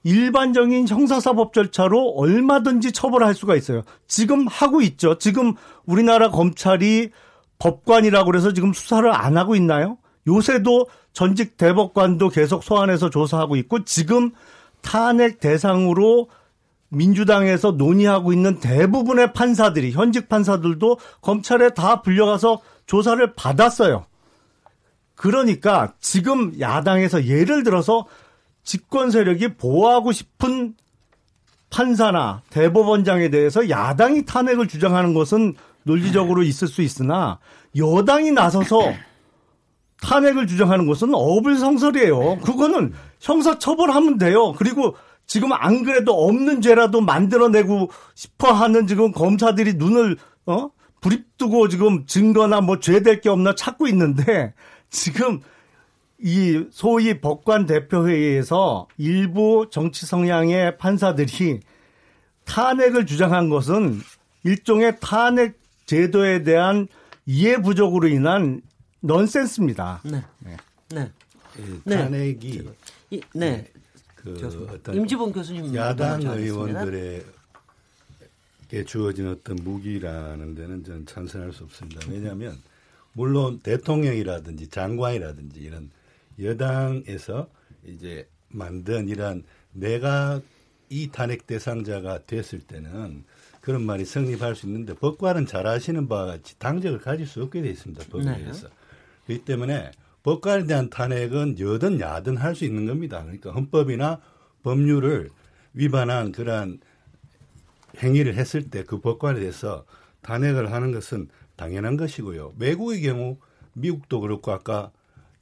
일반적인 0.03 0.87
형사사법 0.87 1.53
절차로 1.53 2.13
얼마든지 2.15 2.93
처벌할 2.93 3.35
수가 3.35 3.55
있어요. 3.55 3.83
지금 4.07 4.47
하고 4.47 4.81
있죠. 4.81 5.17
지금 5.17 5.53
우리나라 5.85 6.31
검찰이 6.31 7.09
법관이라고 7.59 8.25
그래서 8.25 8.53
지금 8.53 8.71
수사를 8.71 9.11
안 9.13 9.37
하고 9.37 9.55
있나요? 9.55 9.97
요새도 10.27 10.87
전직 11.17 11.57
대법관도 11.57 12.29
계속 12.29 12.63
소환해서 12.63 13.09
조사하고 13.09 13.55
있고 13.55 13.83
지금 13.85 14.29
탄핵 14.81 15.39
대상으로 15.39 16.29
민주당에서 16.89 17.71
논의하고 17.71 18.33
있는 18.33 18.59
대부분의 18.59 19.33
판사들이 19.33 19.93
현직 19.93 20.29
판사들도 20.29 20.99
검찰에 21.21 21.71
다 21.71 22.03
불려가서 22.03 22.59
조사를 22.85 23.33
받았어요. 23.33 24.05
그러니까 25.15 25.95
지금 25.99 26.53
야당에서 26.59 27.25
예를 27.25 27.63
들어서 27.63 28.05
집권 28.61 29.09
세력이 29.09 29.55
보호하고 29.55 30.11
싶은 30.11 30.75
판사나 31.71 32.43
대법원장에 32.51 33.31
대해서 33.31 33.71
야당이 33.71 34.25
탄핵을 34.25 34.67
주장하는 34.67 35.15
것은 35.15 35.55
논리적으로 35.81 36.43
있을 36.43 36.67
수 36.67 36.83
있으나 36.83 37.39
여당이 37.75 38.33
나서서 38.33 38.93
탄핵을 40.01 40.47
주장하는 40.47 40.85
것은 40.87 41.13
어불성설이에요. 41.13 42.39
그거는 42.39 42.93
형사 43.19 43.57
처벌하면 43.57 44.17
돼요. 44.17 44.53
그리고 44.53 44.95
지금 45.25 45.51
안 45.51 45.83
그래도 45.83 46.13
없는 46.27 46.61
죄라도 46.61 47.01
만들어내고 47.01 47.89
싶어 48.15 48.51
하는 48.51 48.87
지금 48.87 49.11
검사들이 49.11 49.73
눈을, 49.73 50.17
어? 50.45 50.69
부립두고 51.01 51.67
지금 51.67 52.05
증거나 52.05 52.61
뭐 52.61 52.77
죄 52.79 53.01
될 53.01 53.21
게 53.21 53.29
없나 53.29 53.53
찾고 53.53 53.87
있는데 53.87 54.53
지금 54.89 55.41
이 56.19 56.63
소위 56.71 57.19
법관 57.19 57.65
대표회의에서 57.67 58.87
일부 58.97 59.67
정치 59.69 60.05
성향의 60.05 60.77
판사들이 60.77 61.59
탄핵을 62.45 63.05
주장한 63.05 63.49
것은 63.49 63.99
일종의 64.43 64.97
탄핵 65.01 65.59
제도에 65.85 66.43
대한 66.43 66.87
이해 67.25 67.61
부족으로 67.61 68.07
인한 68.07 68.61
넌센스입니다. 69.01 70.01
네. 70.03 70.23
네. 70.89 71.11
이 71.57 71.79
네. 71.85 71.97
탄핵이 71.97 72.63
이, 73.09 73.21
네. 73.33 73.71
그 74.15 74.67
어떤 74.69 74.95
임지봉 74.95 75.31
교수님 75.31 75.73
야당 75.75 76.13
하겠습니다. 76.13 76.35
의원들에게 76.35 77.25
주어진 78.85 79.27
어떤 79.27 79.55
무기라는 79.57 80.55
데는 80.55 80.83
저는 80.83 81.05
찬성할 81.05 81.53
수 81.53 81.63
없습니다. 81.63 82.01
왜냐하면 82.09 82.61
물론 83.13 83.59
대통령이라든지 83.59 84.67
장관이라든지 84.69 85.59
이런 85.59 85.89
여당에서 86.39 87.49
이제 87.85 88.27
만든 88.49 89.07
이런 89.07 89.43
내가 89.71 90.41
이 90.89 91.09
탄핵 91.11 91.47
대상자가 91.47 92.19
됐을 92.25 92.59
때는 92.59 93.23
그런 93.61 93.83
말이 93.83 94.05
성립할 94.05 94.55
수 94.55 94.65
있는데 94.67 94.93
법관은 94.93 95.45
잘 95.45 95.67
아시는 95.67 96.07
바와 96.07 96.25
같이 96.25 96.57
당적을 96.59 96.99
가질 96.99 97.27
수 97.27 97.43
없게 97.43 97.61
돼 97.61 97.69
있습니다. 97.69 98.05
법에 98.09 98.23
네. 98.23 98.37
의해서. 98.39 98.69
그렇기 99.27 99.45
때문에 99.45 99.91
법관에 100.23 100.65
대한 100.65 100.89
탄핵은 100.89 101.59
여든 101.59 101.99
야든 101.99 102.37
할 102.37 102.55
수 102.55 102.65
있는 102.65 102.85
겁니다. 102.85 103.21
그러니까 103.21 103.51
헌법이나 103.51 104.19
법률을 104.63 105.29
위반한 105.73 106.31
그러한 106.31 106.79
행위를 107.99 108.35
했을 108.35 108.69
때 108.69 108.83
그 108.83 108.99
법관에 108.99 109.39
대해서 109.39 109.85
탄핵을 110.21 110.71
하는 110.71 110.91
것은 110.91 111.29
당연한 111.55 111.97
것이고요. 111.97 112.53
외국의 112.59 113.01
경우 113.01 113.37
미국도 113.73 114.19
그렇고 114.21 114.51
아까 114.51 114.91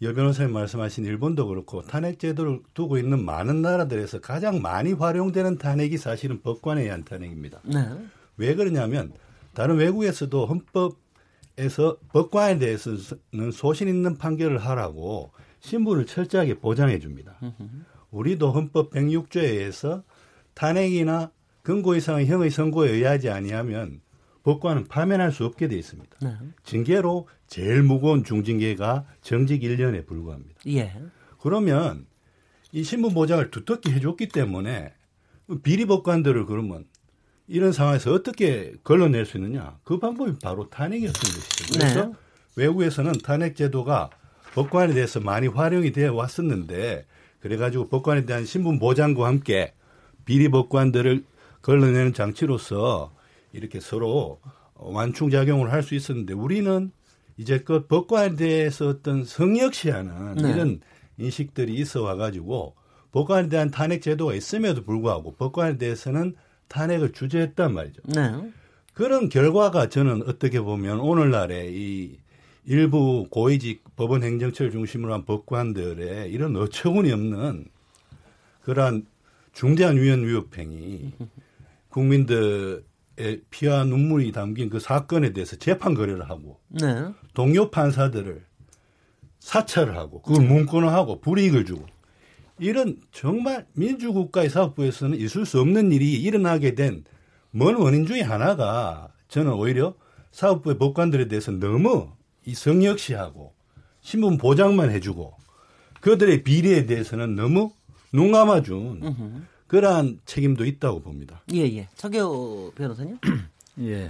여 0.02 0.14
변호사님 0.14 0.54
말씀하신 0.54 1.06
일본도 1.06 1.48
그렇고 1.48 1.82
탄핵 1.82 2.20
제도를 2.20 2.60
두고 2.74 2.98
있는 2.98 3.24
많은 3.24 3.62
나라들에서 3.62 4.20
가장 4.20 4.62
많이 4.62 4.92
활용되는 4.94 5.58
탄핵이 5.58 5.98
사실은 5.98 6.42
법관에 6.42 6.84
의한 6.84 7.04
탄핵입니다. 7.04 7.62
네. 7.64 7.88
왜 8.38 8.56
그러냐면 8.56 9.14
다른 9.54 9.78
외국에서도 9.78 10.46
헌법 10.46 10.98
에서 11.58 11.98
법관에 12.12 12.60
대해서는 12.60 13.52
소신 13.54 13.88
있는 13.88 14.18
판결을 14.18 14.58
하라고 14.58 15.32
신분을 15.62 16.06
철저하게 16.06 16.60
보장해 16.60 17.00
줍니다. 17.00 17.40
우리도 18.12 18.52
헌법 18.52 18.92
106조에 18.92 19.44
의해서 19.44 20.04
탄핵이나 20.54 21.32
근고 21.62 21.96
이상의 21.96 22.28
형의 22.28 22.50
선고에 22.50 22.92
의하지 22.92 23.30
아니하면 23.30 24.02
법관은 24.44 24.88
파면할 24.88 25.32
수 25.32 25.46
없게 25.46 25.68
돼 25.68 25.76
있습니다. 25.76 26.18
네. 26.22 26.36
징계로 26.64 27.28
제일 27.48 27.82
무거운 27.82 28.24
중징계가 28.24 29.06
정직 29.22 29.62
1년에 29.62 30.06
불과합니다. 30.06 30.62
예. 30.68 30.94
그러면 31.40 32.06
이 32.72 32.84
신분 32.84 33.14
보장을 33.14 33.50
두텁게 33.50 33.92
해줬기 33.92 34.28
때문에 34.28 34.94
비리 35.64 35.86
법관들을 35.86 36.46
그러면 36.46 36.86
이런 37.48 37.72
상황에서 37.72 38.12
어떻게 38.14 38.74
걸러낼 38.84 39.26
수 39.26 39.38
있느냐? 39.38 39.78
그 39.84 40.00
방법이 40.00 40.34
바로 40.42 40.70
탄핵이었던 40.70 41.14
것이죠. 41.14 41.74
그래서 41.80 42.06
네. 42.06 42.14
외국에서는 42.56 43.14
탄핵 43.24 43.56
제도가 43.56 44.10
법관에 44.54 44.94
대해서 44.94 45.20
많이 45.20 45.48
활용이 45.48 45.92
되어 45.92 46.14
왔었는데 46.14 47.06
그래가지고 47.42 47.90
법관에 47.90 48.26
대한 48.26 48.46
신분 48.46 48.80
보장과 48.80 49.28
함께 49.28 49.74
비리 50.26 50.50
법관들을 50.50 51.24
걸러내는 51.62 52.14
장치로서 52.14 53.14
이렇게 53.54 53.80
서로 53.80 54.40
완충작용을 54.76 55.72
할 55.72 55.84
수 55.84 55.96
있었는데 55.96 56.34
우리는 56.34 56.92
이제껏 57.38 57.88
법관에 57.88 58.36
대해서 58.36 58.88
어떤 58.88 59.24
성역시하는 59.24 60.36
네. 60.36 60.52
이런 60.52 60.80
인식들이 61.18 61.74
있어 61.76 62.02
와가지고 62.02 62.76
법관에 63.12 63.50
대한 63.50 63.72
탄핵 63.72 64.02
제도가 64.02 64.34
있음에도 64.34 64.84
불구하고 64.84 65.36
법관에 65.36 65.78
대해서는 65.78 66.36
탄핵을 66.68 67.12
주저했단 67.12 67.74
말이죠. 67.74 68.02
네. 68.08 68.52
그런 68.94 69.30
결과가 69.30 69.90
저는 69.90 70.24
어떻게 70.28 70.60
보면 70.62 71.00
오늘날의 71.00 71.74
이 71.74 72.18
일부 72.66 73.28
고위직 73.30 73.84
법원 73.96 74.24
행정처를 74.24 74.72
중심으로 74.72 75.14
한 75.14 75.26
법관들의 75.26 76.32
이런 76.32 76.56
어처구니 76.56 77.12
없는 77.12 77.66
그러한 78.64 79.06
중대한 79.54 79.98
위헌 79.98 80.26
위협행위 80.26 81.14
국민들의 81.90 82.82
피와 83.50 83.84
눈물이 83.84 84.32
담긴 84.32 84.70
그 84.70 84.80
사건에 84.80 85.32
대해서 85.32 85.56
재판 85.56 85.94
거래를 85.94 86.30
하고 86.30 86.60
네. 86.70 87.06
동료 87.34 87.70
판사들을 87.70 88.44
사찰을 89.40 89.96
하고 89.96 90.22
그걸 90.22 90.46
문건을 90.46 90.90
하고 90.90 91.22
불이익을 91.22 91.66
주고 91.66 91.86
이런 92.60 92.98
정말 93.12 93.66
민주국가의 93.74 94.50
사법부에서는 94.50 95.20
있을 95.20 95.46
수 95.46 95.60
없는 95.60 95.92
일이 95.92 96.14
일어나게 96.14 96.76
된 96.76 97.04
먼 97.58 97.76
원인 97.76 98.06
중에 98.06 98.20
하나가 98.20 99.08
저는 99.30 99.54
오히려 99.54 99.96
사법부의 100.32 100.78
법관들에 100.78 101.30
대해서 101.30 101.52
너무 101.52 102.10
이 102.46 102.54
성역시하고 102.54 103.54
신분 104.02 104.38
보장만 104.38 104.92
해주고 104.92 105.34
그들의 106.02 106.44
비리에 106.44 106.86
대해서는 106.86 107.36
너무 107.38 107.72
눈 108.12 108.34
감아준 108.34 109.46
그러한 109.68 110.20
책임도 110.26 110.66
있다고 110.66 111.02
봅니다. 111.02 111.42
예, 111.54 111.62
예. 111.62 111.88
서교 111.96 112.74
변호사님? 112.76 113.20
예. 113.84 114.10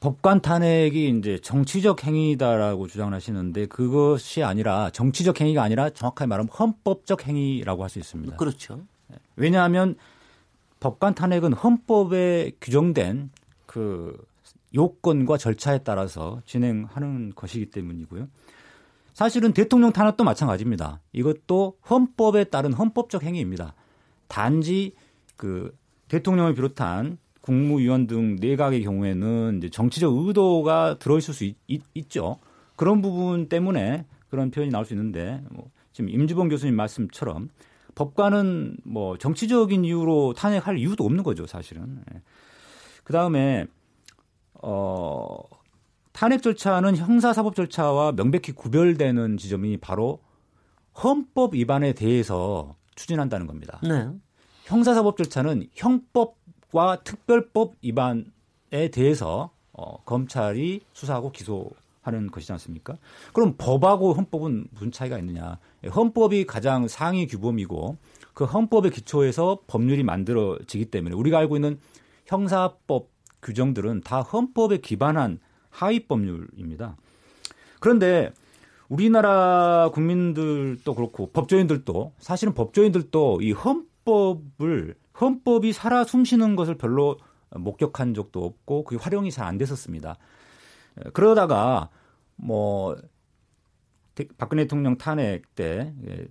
법관 0.00 0.42
탄핵이 0.42 1.08
이제 1.08 1.38
정치적 1.38 2.04
행위다라고 2.04 2.86
주장을 2.86 3.12
하시는데 3.12 3.66
그것이 3.66 4.42
아니라 4.42 4.90
정치적 4.90 5.40
행위가 5.40 5.62
아니라 5.62 5.90
정확하게 5.90 6.28
말하면 6.28 6.50
헌법적 6.50 7.26
행위라고 7.26 7.82
할 7.82 7.88
수 7.88 7.98
있습니다. 7.98 8.36
그렇죠. 8.36 8.84
왜냐하면 9.36 9.94
법관 10.80 11.14
탄핵은 11.14 11.52
헌법에 11.54 12.52
규정된 12.60 13.30
그 13.64 14.16
요건과 14.74 15.38
절차에 15.38 15.78
따라서 15.78 16.42
진행하는 16.44 17.32
것이기 17.34 17.70
때문이고요. 17.70 18.28
사실은 19.14 19.52
대통령 19.54 19.92
탄핵도 19.92 20.24
마찬가지입니다. 20.24 21.00
이것도 21.12 21.78
헌법에 21.88 22.44
따른 22.44 22.74
헌법적 22.74 23.22
행위입니다. 23.22 23.74
단지 24.28 24.94
그 25.36 25.74
대통령을 26.08 26.54
비롯한 26.54 27.18
국무위원 27.46 28.08
등 28.08 28.36
내각의 28.40 28.82
경우에는 28.82 29.58
이제 29.58 29.70
정치적 29.70 30.12
의도가 30.12 30.98
들어있을 30.98 31.32
수 31.32 31.44
있, 31.44 32.10
죠 32.10 32.40
그런 32.74 33.00
부분 33.00 33.48
때문에 33.48 34.04
그런 34.28 34.50
표현이 34.50 34.72
나올 34.72 34.84
수 34.84 34.94
있는데 34.94 35.44
뭐 35.50 35.70
지금 35.92 36.10
임주범 36.10 36.48
교수님 36.48 36.74
말씀처럼 36.74 37.48
법관은 37.94 38.78
뭐 38.84 39.16
정치적인 39.16 39.84
이유로 39.84 40.34
탄핵할 40.34 40.76
이유도 40.76 41.04
없는 41.04 41.22
거죠, 41.22 41.46
사실은. 41.46 42.02
그 43.04 43.12
다음에 43.12 43.66
어 44.54 45.38
탄핵 46.12 46.42
절차는 46.42 46.96
형사사법 46.96 47.54
절차와 47.54 48.12
명백히 48.12 48.52
구별되는 48.52 49.36
지점이 49.36 49.76
바로 49.76 50.18
헌법 51.02 51.54
위반에 51.54 51.92
대해서 51.92 52.74
추진한다는 52.96 53.46
겁니다. 53.46 53.80
네. 53.84 54.08
형사사법 54.64 55.16
절차는 55.16 55.68
형법 55.74 56.36
과 56.72 57.02
특별법 57.02 57.74
위반에 57.82 58.90
대해서 58.92 59.50
어, 59.72 60.02
검찰이 60.04 60.80
수사하고 60.92 61.32
기소하는 61.32 62.30
것이지 62.30 62.52
않습니까? 62.52 62.96
그럼 63.32 63.54
법하고 63.58 64.14
헌법은 64.14 64.68
무슨 64.70 64.90
차이가 64.90 65.18
있느냐? 65.18 65.58
헌법이 65.94 66.46
가장 66.46 66.88
상위 66.88 67.26
규범이고 67.26 67.96
그 68.34 68.44
헌법의 68.44 68.90
기초에서 68.90 69.60
법률이 69.66 70.02
만들어지기 70.02 70.86
때문에 70.86 71.14
우리가 71.14 71.38
알고 71.38 71.56
있는 71.56 71.78
형사법 72.26 73.08
규정들은 73.42 74.00
다 74.00 74.20
헌법에 74.22 74.78
기반한 74.78 75.38
하위 75.70 76.06
법률입니다. 76.06 76.96
그런데 77.80 78.32
우리나라 78.88 79.90
국민들도 79.92 80.94
그렇고 80.94 81.30
법조인들도 81.32 82.12
사실은 82.18 82.54
법조인들도 82.54 83.40
이 83.42 83.52
헌법을 83.52 84.96
헌법이 85.20 85.72
살아 85.72 86.04
숨쉬는 86.04 86.56
것을 86.56 86.76
별로 86.76 87.18
목격한 87.50 88.14
적도 88.14 88.44
없고 88.44 88.84
그게 88.84 89.02
활용이 89.02 89.30
잘 89.30 89.46
안 89.46 89.58
됐었습니다. 89.58 90.16
그러다가 91.12 91.90
뭐 92.36 92.96
박근혜 94.38 94.64
대통령 94.64 94.96
탄핵 94.96 95.54
때 95.54 95.92
예, 96.08 96.26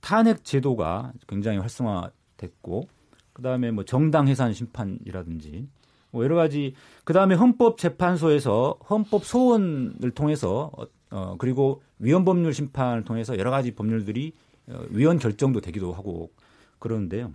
탄핵 0.00 0.44
제도가 0.44 1.12
굉장히 1.26 1.58
활성화됐고 1.58 2.88
그다음에 3.32 3.70
뭐 3.70 3.84
정당 3.84 4.28
해산 4.28 4.52
심판이라든지 4.52 5.68
뭐 6.10 6.24
여러 6.24 6.36
가지 6.36 6.74
그다음에 7.04 7.34
헌법재판소에서 7.34 8.78
헌법 8.88 9.24
소원을 9.24 10.10
통해서 10.14 10.70
어, 10.76 10.86
어 11.10 11.36
그리고 11.38 11.82
위헌 11.98 12.24
법률 12.24 12.52
심판을 12.52 13.04
통해서 13.04 13.38
여러 13.38 13.50
가지 13.50 13.74
법률들이 13.74 14.32
어, 14.68 14.84
위헌 14.90 15.18
결정도 15.18 15.60
되기도 15.60 15.92
하고 15.92 16.30
그러는데요. 16.78 17.32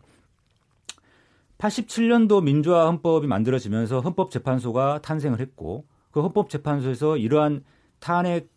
87년도 1.62 2.44
민주화 2.44 2.88
헌법이 2.88 3.28
만들어지면서 3.28 4.00
헌법재판소가 4.00 5.02
탄생을 5.02 5.40
했고 5.40 5.86
그 6.10 6.22
헌법재판소에서 6.22 7.18
이러한 7.18 7.64
탄핵을 8.00 8.50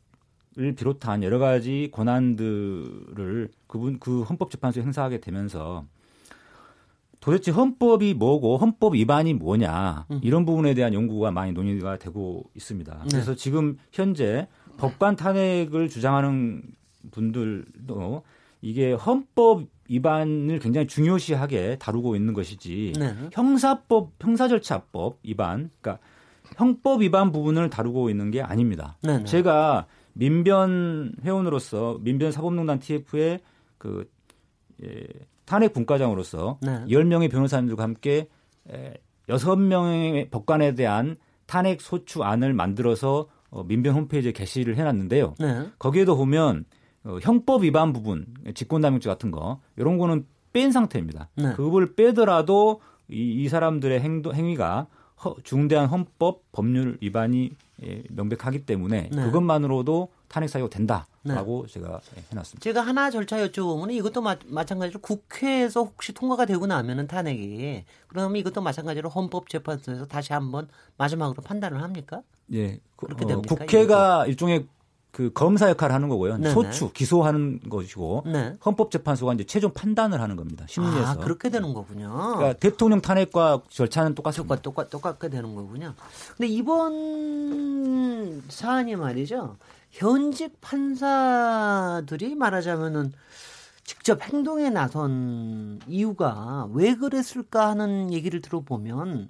비롯한 0.77 1.23
여러 1.23 1.38
가지 1.38 1.90
권한들을 1.93 3.51
그분 3.67 3.99
그 3.99 4.23
헌법재판소에 4.23 4.83
행사하게 4.83 5.21
되면서 5.21 5.85
도대체 7.21 7.51
헌법이 7.51 8.14
뭐고 8.14 8.57
헌법 8.57 8.95
위반이 8.95 9.35
뭐냐 9.35 10.07
음. 10.11 10.21
이런 10.23 10.45
부분에 10.47 10.75
대한 10.75 10.95
연구가 10.95 11.31
많이 11.31 11.53
논의가 11.53 11.99
되고 11.99 12.45
있습니다. 12.55 12.95
네. 13.05 13.09
그래서 13.11 13.35
지금 13.35 13.77
현재 13.93 14.49
법관 14.79 15.17
탄핵을 15.17 15.88
주장하는 15.88 16.62
분들도 17.11 18.23
이게 18.62 18.93
헌법 18.93 19.64
위반을 19.88 20.59
굉장히 20.59 20.87
중요시하게 20.87 21.77
다루고 21.79 22.16
있는 22.16 22.35
것이지 22.35 22.94
네. 22.99 23.14
형사법 23.33 24.12
형사절차법 24.20 25.18
위반 25.23 25.70
그러니까 25.81 26.03
형법 26.57 27.03
위반 27.03 27.33
부분을 27.33 27.70
다루고 27.70 28.11
있는 28.11 28.31
게 28.31 28.42
아닙니다. 28.42 28.97
네, 29.03 29.18
네. 29.18 29.25
제가 29.25 29.87
민변 30.12 31.14
회원으로서 31.25 31.99
민변 32.01 32.33
사법농단 32.33 32.79
TF의 32.79 33.40
그 33.79 34.09
예, 34.83 35.07
탄핵 35.44 35.73
분과장으로서 35.73 36.59
네. 36.62 36.85
10명의 36.87 37.31
변호사님들과 37.31 37.83
함께 37.83 38.29
에, 38.70 38.94
6명의 39.29 40.31
법관에 40.31 40.75
대한 40.75 41.16
탄핵 41.47 41.81
소추안을 41.81 42.55
만들어서 42.55 43.29
어, 43.51 43.62
민변 43.64 43.94
홈페이지에 43.94 44.33
게시를 44.33 44.77
해놨는데요. 44.77 45.35
네. 45.38 45.68
거기에도 45.79 46.16
보면 46.16 46.64
어, 47.05 47.19
형법 47.21 47.62
위반 47.62 47.93
부분, 47.93 48.27
직권남용죄 48.55 49.09
같은 49.09 49.31
거 49.31 49.61
이런 49.77 49.99
거는 49.99 50.27
뺀 50.53 50.73
상태입니다. 50.73 51.29
네. 51.37 51.53
그걸 51.55 51.95
빼더라도 51.95 52.81
이, 53.09 53.45
이 53.45 53.49
사람들의 53.49 54.01
행동, 54.01 54.35
행위가 54.35 54.87
허, 55.25 55.37
중대한 55.43 55.87
헌법 55.87 56.40
법률 56.53 56.99
위반이 57.01 57.51
예, 57.85 58.03
명백하기 58.11 58.64
때문에 58.67 59.11
네. 59.12 59.25
그것만으로도 59.25 60.09
탄핵 60.29 60.49
사유가 60.49 60.71
된다라고 60.71 61.67
제가 61.67 62.01
예, 62.17 62.23
해놨습니다. 62.33 62.62
제가 62.62 62.81
하나 62.81 63.11
절차 63.11 63.37
여쭤보면 63.47 63.93
이것도 63.93 64.23
마, 64.23 64.37
마찬가지로 64.47 65.01
국회에서 65.01 65.83
혹시 65.83 66.12
통과가 66.12 66.47
되고 66.47 66.67
나면은 66.67 67.07
탄핵이 67.07 67.85
그러면 68.09 68.37
이것도 68.37 68.61
마찬가지로 68.62 69.09
헌법재판소에서 69.11 70.07
다시 70.07 70.33
한번 70.33 70.69
마지막으로 70.97 71.43
판단을 71.43 71.83
합니까? 71.83 72.23
예, 72.53 72.81
그, 72.97 73.07
그렇게 73.07 73.25
어, 73.25 73.29
됩니까? 73.29 73.55
국회가 73.55 74.27
일종의 74.27 74.67
그 75.14 75.31
검사 75.33 75.70
역할을 75.70 75.94
하는 75.94 76.09
거고요. 76.09 76.38
네네. 76.38 76.50
소추, 76.50 76.92
기소하는 76.92 77.61
것이고 77.70 78.24
네. 78.27 78.57
헌법재판소가 78.66 79.35
이제 79.35 79.44
최종 79.44 79.72
판단을 79.72 80.20
하는 80.20 80.35
겁니다. 80.35 80.66
심리에서. 80.68 81.07
아 81.07 81.14
그렇게 81.14 81.50
되는 81.50 81.72
거군요. 81.72 82.09
그러니까 82.09 82.55
대통령 82.55 83.00
탄핵과 83.00 83.62
절차는 83.68 84.16
똑같습니다. 84.16 84.57
똑같, 84.57 84.90
똑같, 84.90 84.90
똑같 84.90 85.20
게 85.20 85.29
되는 85.29 85.55
거군요. 85.55 85.94
근데 86.37 86.48
이번 86.48 88.42
사안이 88.48 88.96
말이죠. 88.96 89.57
현직 89.92 90.61
판사들이 90.61 92.35
말하자면은 92.35 93.12
직접 93.85 94.20
행동에 94.20 94.68
나선 94.70 95.79
이유가 95.87 96.68
왜 96.72 96.96
그랬을까 96.96 97.68
하는 97.68 98.12
얘기를 98.12 98.40
들어보면 98.40 99.29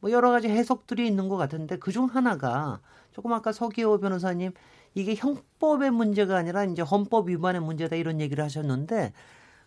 뭐 0.00 0.10
여러 0.10 0.30
가지 0.30 0.48
해석들이 0.48 1.06
있는 1.06 1.28
것 1.28 1.36
같은데 1.36 1.76
그중 1.78 2.06
하나가 2.06 2.80
조금 3.12 3.34
아까 3.34 3.52
서기호 3.52 3.98
변호사님 3.98 4.52
이게 4.96 5.14
형법의 5.14 5.90
문제가 5.90 6.38
아니라 6.38 6.64
이제 6.64 6.80
헌법 6.80 7.28
위반의 7.28 7.60
문제다 7.60 7.96
이런 7.96 8.18
얘기를 8.18 8.42
하셨는데 8.42 9.12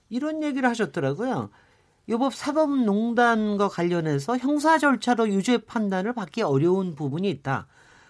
이런 0.10 0.42
얘기를 0.42 0.68
하셨더라고요. 0.68 1.52
요법 2.10 2.34
사법농단과 2.34 3.70
관련해서 3.70 4.39
형사 4.39 4.80
절차로 4.80 5.30
유죄 5.30 5.60
판단을 5.60 6.13
받기 6.13 6.42
어려운 6.42 6.96
부분이 6.96 7.30
있다. 7.30 7.68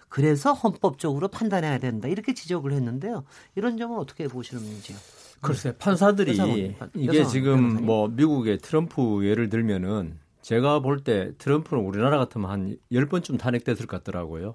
그래서 0.08 0.54
헌법적으로 0.54 1.28
판단해야 1.28 1.78
된다. 1.78 2.08
이렇게 2.08 2.32
지적을 2.32 2.72
했는데요. 2.72 3.24
이런 3.54 3.76
점은 3.76 3.98
어떻게 3.98 4.26
보시는지요? 4.26 4.96
글쎄 5.42 5.76
판사들이 5.76 6.32
여성은, 6.32 6.74
이게 6.94 7.18
여성 7.18 7.30
지금. 7.30 7.84
뭐 7.84 8.08
미국의 8.08 8.58
트럼프 8.58 9.26
예를 9.26 9.50
들면은 9.50 10.18
제가 10.40 10.80
볼 10.80 11.04
때 11.04 11.32
트럼프는 11.36 11.84
우리나라 11.84 12.16
같으면 12.16 12.50
한 12.50 12.76
10번쯤 12.90 13.38
탄핵됐을 13.38 13.86
것 13.86 13.98
같더라고요. 13.98 14.54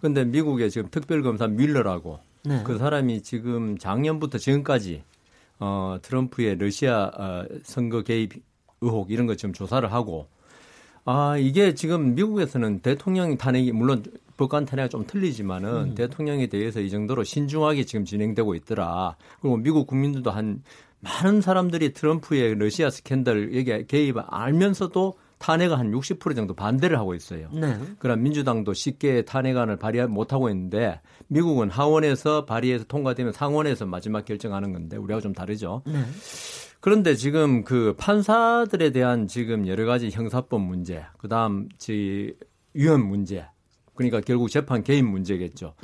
근데 0.00 0.24
미국의 0.24 0.70
지금 0.70 0.88
특별검사 0.90 1.46
밀러라고 1.46 2.20
네. 2.44 2.62
그 2.64 2.78
사람이 2.78 3.22
지금 3.22 3.76
작년부터 3.78 4.38
지금까지 4.38 5.02
어, 5.58 5.98
트럼프의 6.02 6.58
러시아 6.58 7.10
어, 7.16 7.44
선거 7.62 8.02
개입 8.02 8.32
의혹 8.80 9.10
이런 9.10 9.26
것 9.26 9.38
지금 9.38 9.52
조사를 9.52 9.90
하고 9.92 10.28
아 11.04 11.36
이게 11.38 11.74
지금 11.74 12.14
미국에서는 12.14 12.80
대통령 12.80 13.36
탄핵이 13.36 13.72
물론 13.72 14.04
법관 14.36 14.66
탄핵이 14.66 14.88
좀 14.90 15.06
틀리지만은 15.06 15.90
음. 15.90 15.94
대통령에 15.94 16.48
대해서 16.48 16.80
이 16.80 16.90
정도로 16.90 17.24
신중하게 17.24 17.84
지금 17.84 18.04
진행되고 18.04 18.54
있더라. 18.56 19.16
그리고 19.40 19.56
미국 19.56 19.86
국민들도 19.86 20.30
한 20.30 20.62
많은 21.00 21.40
사람들이 21.40 21.92
트럼프의 21.92 22.56
러시아 22.58 22.90
스캔들 22.90 23.56
여기 23.56 23.86
개입 23.86 24.16
알면서도 24.18 25.14
탄핵을 25.38 25.78
한 25.78 25.90
60% 25.92 26.34
정도 26.34 26.54
반대를 26.54 26.98
하고 26.98 27.14
있어요. 27.14 27.48
네. 27.52 27.78
그럼 27.98 28.22
민주당도 28.22 28.72
쉽게 28.72 29.22
탄핵안을 29.22 29.76
발의 29.76 30.08
못하고 30.08 30.48
있는데 30.50 31.00
미국은 31.28 31.70
하원에서 31.70 32.46
발의해서 32.46 32.84
통과되면 32.84 33.32
상원에서 33.32 33.86
마지막 33.86 34.24
결정하는 34.24 34.72
건데 34.72 34.96
우리하고 34.96 35.20
좀 35.20 35.32
다르죠. 35.32 35.82
네. 35.86 36.02
그런데 36.80 37.14
지금 37.14 37.64
그 37.64 37.94
판사들에 37.98 38.90
대한 38.90 39.26
지금 39.26 39.66
여러 39.66 39.86
가지 39.86 40.10
형사법 40.10 40.60
문제, 40.60 41.04
그 41.18 41.28
다음 41.28 41.68
지 41.78 42.36
위헌 42.74 43.04
문제, 43.04 43.46
그러니까 43.94 44.20
결국 44.20 44.50
재판 44.50 44.84
개입 44.84 45.04
문제겠죠. 45.04 45.74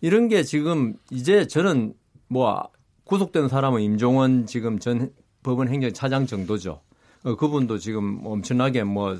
이런 0.00 0.28
게 0.28 0.42
지금 0.42 0.94
이제 1.10 1.46
저는 1.46 1.92
뭐 2.28 2.68
구속된 3.04 3.48
사람은 3.48 3.82
임종원 3.82 4.46
지금 4.46 4.78
전 4.78 5.10
법원 5.42 5.68
행정 5.68 5.92
차장 5.92 6.26
정도죠. 6.26 6.80
어, 7.24 7.34
그분도 7.36 7.78
지금 7.78 8.20
엄청나게 8.24 8.84
뭐 8.84 9.16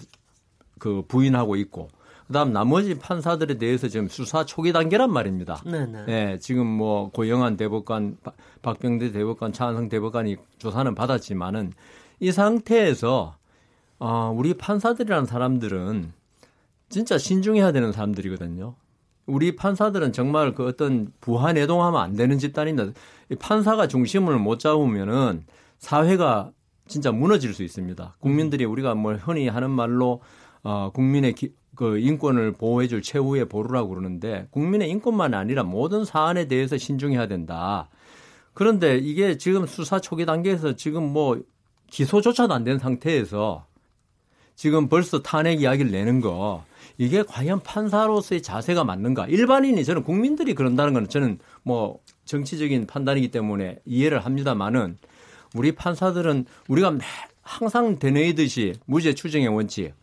그 0.79 1.03
부인하고 1.09 1.57
있고, 1.57 1.89
그다음 2.29 2.53
나머지 2.53 2.97
판사들에 2.97 3.59
대해서 3.59 3.89
지금 3.89 4.07
수사 4.07 4.45
초기 4.45 4.73
단계란 4.73 5.11
말입니다. 5.13 5.61
네, 5.67 5.87
네. 5.87 6.05
예, 6.09 6.39
지금 6.39 6.69
뭐 6.69 7.11
고영한 7.11 7.57
대법관, 7.57 8.19
박- 8.23 8.37
박병대 8.63 9.11
대법관, 9.11 9.53
차한성 9.53 9.89
대법관이 9.89 10.37
조사는 10.59 10.95
받았지만은 10.95 11.73
이 12.21 12.31
상태에서 12.31 13.35
아, 13.99 14.33
우리 14.33 14.55
판사들이라는 14.55 15.27
사람들은 15.27 16.13
진짜 16.91 17.19
신중해야 17.19 17.73
되는 17.73 17.91
사람들이거든요. 17.91 18.77
우리 19.27 19.57
판사들은 19.57 20.13
정말 20.13 20.55
그 20.55 20.65
어떤 20.65 21.13
부하 21.21 21.53
내동하면 21.53 22.01
안 22.01 22.15
되는 22.15 22.39
집단인데 22.39 22.93
이 23.31 23.35
판사가 23.35 23.89
중심을 23.89 24.39
못 24.39 24.61
잡으면은 24.61 25.43
사회가 25.79 26.53
진짜 26.89 27.13
무너질 27.13 27.55
수 27.55 27.63
있습니다. 27.63 28.17
국민들이 28.21 28.65
우리가 28.65 28.95
뭐 28.95 29.15
흔히 29.15 29.49
하는 29.49 29.71
말로 29.71 30.21
어, 30.63 30.91
국민의 30.93 31.35
기- 31.35 31.53
그 31.77 31.99
인권을 31.99 32.53
보호해줄 32.53 33.03
최후의 33.03 33.49
보루라고 33.49 33.91
그러는데 33.91 34.49
국민의 34.51 34.91
인권만이 34.91 35.37
아니라 35.37 35.63
모든 35.63 36.05
사안에 36.05 36.49
대해서 36.49 36.77
신중해야 36.77 37.29
된다. 37.29 37.89
그런데 38.55 38.97
이게 38.99 39.39
지금 39.39 39.67
수사 39.67 40.01
초기 40.01 40.27
단계에서 40.27 40.75
지금 40.75 41.05
뭐 41.13 41.41
기소조차도 41.91 42.53
안 42.53 42.65
된 42.65 42.79
상태에서 42.79 43.65
지금 44.57 44.89
벌써 44.89 45.23
탄핵 45.23 45.63
이야기를 45.63 45.93
내는 45.93 46.21
거 46.21 46.65
이게 46.97 47.23
과연 47.23 47.61
판사로서의 47.61 48.43
자세가 48.43 48.83
맞는가? 48.83 49.29
일반인이 49.29 49.85
저는 49.85 50.03
국민들이 50.03 50.55
그런다는 50.55 50.93
거는 50.95 51.09
저는 51.09 51.39
뭐 51.63 52.01
정치적인 52.25 52.89
판단이기 52.89 53.31
때문에 53.31 53.79
이해를 53.85 54.19
합니다만은 54.25 54.99
우리 55.55 55.73
판사들은 55.73 56.47
우리가 56.69 56.91
매- 56.93 57.05
항상 57.43 57.99
되뇌이듯이 57.99 58.75
무죄 58.87 59.15
추정의 59.15 59.49
원칙. 59.49 59.95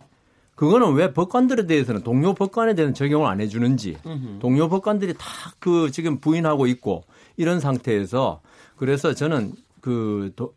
그거는 0.55 0.93
왜 0.93 1.13
법관들에 1.13 1.67
대해서는 1.67 2.01
동료 2.03 2.33
법관에 2.33 2.75
대해서는 2.75 2.93
적용을 2.93 3.27
안 3.27 3.41
해주는지 3.41 3.97
동료 4.39 4.69
법관들이 4.69 5.13
다 5.17 5.53
그 5.59 5.91
지금 5.91 6.19
부인하고 6.19 6.65
있고 6.67 7.03
이런 7.37 7.59
상태에서 7.59 8.41
그래서 8.77 9.13
저는 9.13 9.53
그 9.81 10.31
도- 10.35 10.53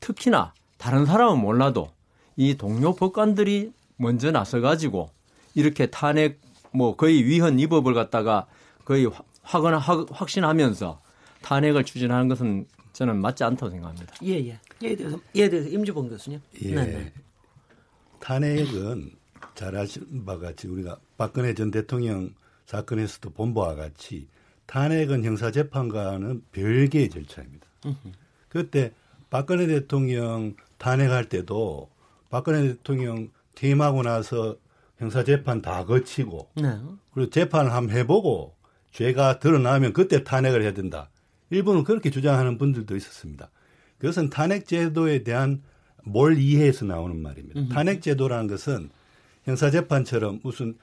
특히나 0.00 0.52
다른 0.76 1.06
사람은 1.06 1.40
몰라도 1.40 1.90
이 2.36 2.56
동료 2.56 2.94
법관들이 2.94 3.72
먼저 3.96 4.30
나서 4.30 4.60
가지고 4.60 5.10
이렇게 5.54 5.86
탄핵 5.86 6.40
뭐 6.72 6.96
거의 6.96 7.24
위헌 7.24 7.58
위법을 7.58 7.94
갖다가 7.94 8.46
거의 8.84 9.06
확- 9.06 9.24
확- 9.42 10.06
확신하면서 10.12 11.00
탄핵을 11.42 11.84
추진하는 11.84 12.28
것은 12.28 12.66
저는 13.00 13.18
맞지 13.18 13.44
않다고 13.44 13.70
생각합니다. 13.70 14.14
예, 14.24 14.32
예. 14.46 14.60
이에 14.82 14.94
대해서, 14.94 15.18
이에 15.32 15.48
대해서 15.48 15.70
임주봉 15.70 16.10
교수님. 16.10 16.38
예. 16.64 16.74
네, 16.74 16.84
네. 16.84 17.12
탄핵은 18.18 19.12
잘 19.54 19.74
아시는 19.74 20.26
바와 20.26 20.38
같이 20.38 20.68
우리가 20.68 21.00
박근혜 21.16 21.54
전 21.54 21.70
대통령 21.70 22.34
사건에서도 22.66 23.30
본 23.30 23.54
바와 23.54 23.74
같이 23.74 24.28
탄핵은 24.66 25.24
형사재판과는 25.24 26.42
별개의 26.52 27.08
절차입니다. 27.08 27.66
그때 28.50 28.92
박근혜 29.30 29.66
대통령 29.66 30.54
탄핵할 30.76 31.30
때도 31.30 31.88
박근혜 32.28 32.68
대통령 32.68 33.30
퇴임하고 33.54 34.02
나서 34.02 34.58
형사재판 34.98 35.62
다 35.62 35.86
거치고 35.86 36.50
네. 36.56 36.78
그리고 37.14 37.30
재판을 37.30 37.72
한번 37.72 37.96
해보고 37.96 38.54
죄가 38.92 39.38
드러나면 39.38 39.94
그때 39.94 40.22
탄핵을 40.22 40.60
해야 40.62 40.74
된다. 40.74 41.08
일부는 41.50 41.84
그렇게 41.84 42.10
주장하는 42.10 42.58
분들도 42.58 42.96
있었습니다. 42.96 43.50
그것은 43.98 44.30
탄핵 44.30 44.66
제도에 44.66 45.22
대한 45.24 45.62
뭘 46.04 46.38
이해해서 46.38 46.84
나오는 46.86 47.20
말입니다. 47.20 47.60
탄핵 47.74 48.00
제도라는 48.02 48.46
것은 48.46 48.90
형사 49.44 49.70
재판처럼 49.70 50.40
무슨 50.42 50.76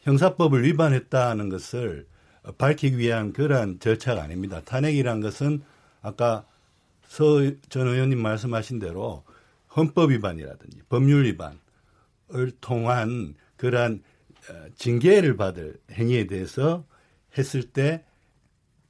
형사법을 0.00 0.64
위반했다는 0.64 1.48
것을 1.48 2.06
밝히기 2.58 2.98
위한 2.98 3.32
그러한 3.32 3.78
절차가 3.80 4.22
아닙니다. 4.22 4.60
탄핵이란 4.64 5.20
것은 5.20 5.62
아까 6.02 6.44
서 7.06 7.40
전 7.68 7.88
의원님 7.88 8.20
말씀하신 8.20 8.78
대로 8.78 9.24
헌법 9.76 10.10
위반이라든지 10.10 10.82
법률 10.88 11.24
위반을 11.26 12.52
통한 12.60 13.34
그러한 13.56 14.02
어, 14.48 14.66
징계를 14.76 15.36
받을 15.36 15.76
행위에 15.92 16.26
대해서 16.26 16.84
했을 17.36 17.62
때 17.62 18.04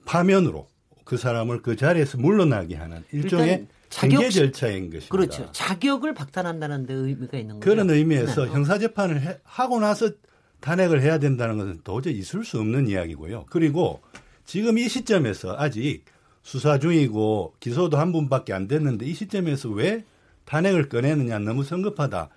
파면으로 0.04 0.68
그 1.10 1.16
사람을 1.16 1.60
그 1.62 1.74
자리에서 1.74 2.18
물러나게 2.18 2.76
하는 2.76 3.02
일종의 3.10 3.66
자격- 3.88 4.30
절차인 4.30 4.90
것입니다. 4.90 5.08
그렇죠. 5.10 5.50
자격을 5.50 6.14
박탈한다는 6.14 6.86
데 6.86 6.94
의미가 6.94 7.36
있는 7.36 7.56
거죠. 7.58 7.68
그런 7.68 7.90
의미에서 7.90 8.44
네. 8.44 8.50
형사 8.52 8.78
재판을 8.78 9.20
해- 9.20 9.40
하고 9.42 9.80
나서 9.80 10.12
탄핵을 10.60 11.02
해야 11.02 11.18
된다는 11.18 11.58
것은 11.58 11.80
도저히 11.82 12.16
있을 12.16 12.44
수 12.44 12.60
없는 12.60 12.86
이야기고요. 12.86 13.46
그리고 13.50 14.00
지금 14.44 14.78
이 14.78 14.88
시점에서 14.88 15.56
아직 15.58 16.04
수사 16.44 16.78
중이고 16.78 17.54
기소도 17.58 17.96
한 17.98 18.12
분밖에 18.12 18.52
안 18.52 18.68
됐는데 18.68 19.04
이 19.04 19.12
시점에서 19.12 19.68
왜 19.70 20.04
탄핵을 20.44 20.88
꺼내느냐 20.88 21.40
너무 21.40 21.64
성급하다 21.64 22.28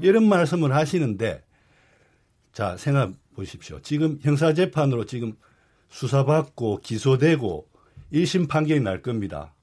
이런 0.00 0.24
말씀을 0.26 0.74
하시는데 0.74 1.42
자 2.54 2.78
생각 2.78 3.12
보십시오. 3.34 3.78
지금 3.82 4.18
형사 4.22 4.54
재판으로 4.54 5.04
지금 5.04 5.34
수사받고 5.90 6.78
기소되고 6.82 7.66
1심 8.12 8.48
판결이 8.48 8.80
날 8.80 9.02
겁니다. 9.02 9.54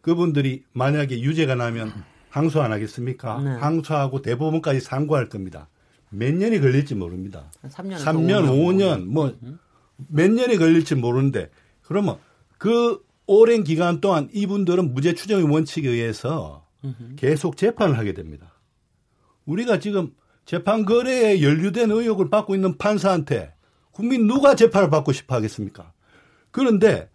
그분들이 0.00 0.64
만약에 0.72 1.20
유죄가 1.20 1.54
나면 1.54 1.92
항소 2.30 2.60
안 2.60 2.72
하겠습니까? 2.72 3.40
네. 3.40 3.50
항소하고 3.50 4.22
대법원까지 4.22 4.80
상고할 4.80 5.28
겁니다. 5.28 5.68
몇 6.10 6.34
년이 6.34 6.60
걸릴지 6.60 6.94
모릅니다. 6.94 7.50
3년, 7.62 7.98
3년, 7.98 8.48
5년, 8.48 9.04
뭐 9.04 9.32
몇 10.08 10.30
년이 10.30 10.56
걸릴지 10.56 10.94
모르는데 10.94 11.50
그러면 11.82 12.18
그 12.58 13.04
오랜 13.26 13.64
기간 13.64 14.00
동안 14.00 14.28
이분들은 14.32 14.94
무죄 14.94 15.14
추정의 15.14 15.44
원칙에 15.44 15.88
의해서 15.88 16.66
계속 17.16 17.56
재판을 17.56 17.98
하게 17.98 18.12
됩니다. 18.14 18.52
우리가 19.46 19.78
지금 19.78 20.12
재판 20.44 20.84
거래에 20.84 21.42
연루된 21.42 21.90
의혹을 21.90 22.30
받고 22.30 22.54
있는 22.54 22.76
판사한테 22.78 23.54
국민 23.92 24.26
누가 24.26 24.54
재판을 24.54 24.90
받고 24.90 25.12
싶어 25.12 25.36
하겠습니까? 25.36 25.92
그런데 26.50 27.08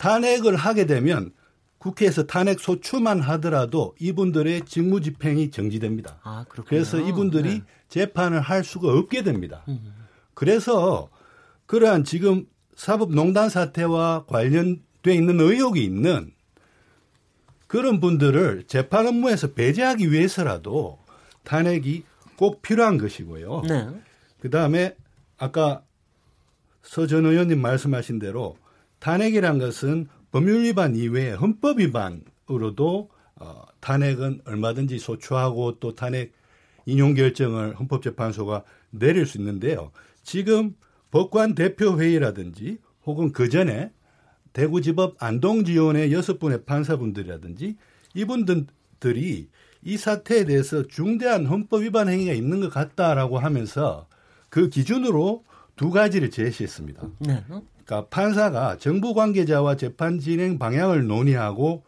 탄핵을 0.00 0.56
하게 0.56 0.86
되면 0.86 1.30
국회에서 1.76 2.24
탄핵 2.24 2.58
소추만 2.58 3.20
하더라도 3.20 3.94
이분들의 3.98 4.62
직무 4.64 5.02
집행이 5.02 5.50
정지됩니다. 5.50 6.18
아, 6.22 6.44
그렇군요. 6.48 6.68
그래서 6.68 6.98
이분들이 6.98 7.58
네. 7.58 7.62
재판을 7.88 8.40
할 8.40 8.64
수가 8.64 8.88
없게 8.92 9.22
됩니다. 9.22 9.64
그래서 10.32 11.10
그러한 11.66 12.04
지금 12.04 12.46
사법농단 12.76 13.50
사태와 13.50 14.24
관련돼 14.24 15.14
있는 15.14 15.38
의혹이 15.38 15.84
있는 15.84 16.32
그런 17.66 18.00
분들을 18.00 18.64
재판 18.66 19.06
업무에서 19.06 19.52
배제하기 19.52 20.10
위해서라도 20.10 20.98
탄핵이 21.44 22.04
꼭 22.36 22.62
필요한 22.62 22.96
것이고요. 22.96 23.62
네. 23.68 23.88
그 24.40 24.48
다음에 24.48 24.96
아까 25.36 25.82
서전 26.82 27.26
의원님 27.26 27.60
말씀하신 27.60 28.18
대로 28.18 28.56
탄핵이란 29.00 29.58
것은 29.58 30.08
법률 30.30 30.62
위반 30.62 30.94
이외에 30.94 31.32
헌법 31.32 31.80
위반으로도 31.80 33.10
어, 33.36 33.62
탄핵은 33.80 34.42
얼마든지 34.44 34.98
소추하고 34.98 35.80
또 35.80 35.94
탄핵 35.94 36.32
인용 36.86 37.14
결정을 37.14 37.78
헌법재판소가 37.78 38.64
내릴 38.90 39.26
수 39.26 39.38
있는데요. 39.38 39.90
지금 40.22 40.74
법관 41.10 41.54
대표 41.54 41.98
회의라든지 41.98 42.78
혹은 43.04 43.32
그 43.32 43.48
전에 43.48 43.90
대구지법 44.52 45.22
안동지원의 45.22 46.12
여섯 46.12 46.38
분의 46.38 46.64
판사분들이라든지 46.64 47.76
이분들이 48.14 49.48
이 49.82 49.96
사태에 49.96 50.44
대해서 50.44 50.86
중대한 50.86 51.46
헌법 51.46 51.82
위반 51.82 52.08
행위가 52.08 52.32
있는 52.32 52.60
것 52.60 52.70
같다라고 52.70 53.38
하면서 53.38 54.06
그 54.48 54.68
기준으로 54.68 55.44
두 55.76 55.90
가지를 55.90 56.30
제시했습니다. 56.30 57.08
네. 57.20 57.44
그러니까 57.90 58.08
판사가 58.08 58.78
정부 58.78 59.14
관계자와 59.14 59.74
재판 59.74 60.20
진행 60.20 60.60
방향을 60.60 61.08
논의하고 61.08 61.82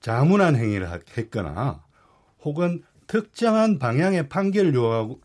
자문한 0.00 0.56
행위를 0.56 0.88
했거나 1.16 1.84
혹은 2.44 2.82
특정한 3.06 3.78
방향의 3.78 4.28
판결을 4.28 4.74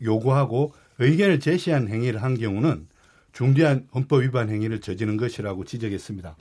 요구하고, 0.01 0.73
의견을 0.99 1.39
제시한 1.39 1.87
행위를 1.87 2.21
한 2.21 2.35
경우는 2.35 2.87
중대한 3.31 3.87
헌법 3.93 4.21
위반 4.21 4.49
행위를 4.49 4.79
저지른 4.79 5.17
것이라고 5.17 5.65
지적했습니다. 5.65 6.35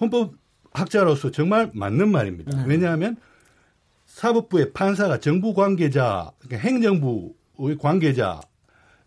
헌법 0.00 0.34
학자로서 0.72 1.30
정말 1.30 1.70
맞는 1.74 2.10
말입니다. 2.10 2.56
네. 2.56 2.64
왜냐하면 2.66 3.16
사법부의 4.06 4.72
판사가 4.72 5.20
정부 5.20 5.54
관계자, 5.54 6.32
그러니까 6.40 6.68
행정부의 6.68 7.78
관계자, 7.78 8.40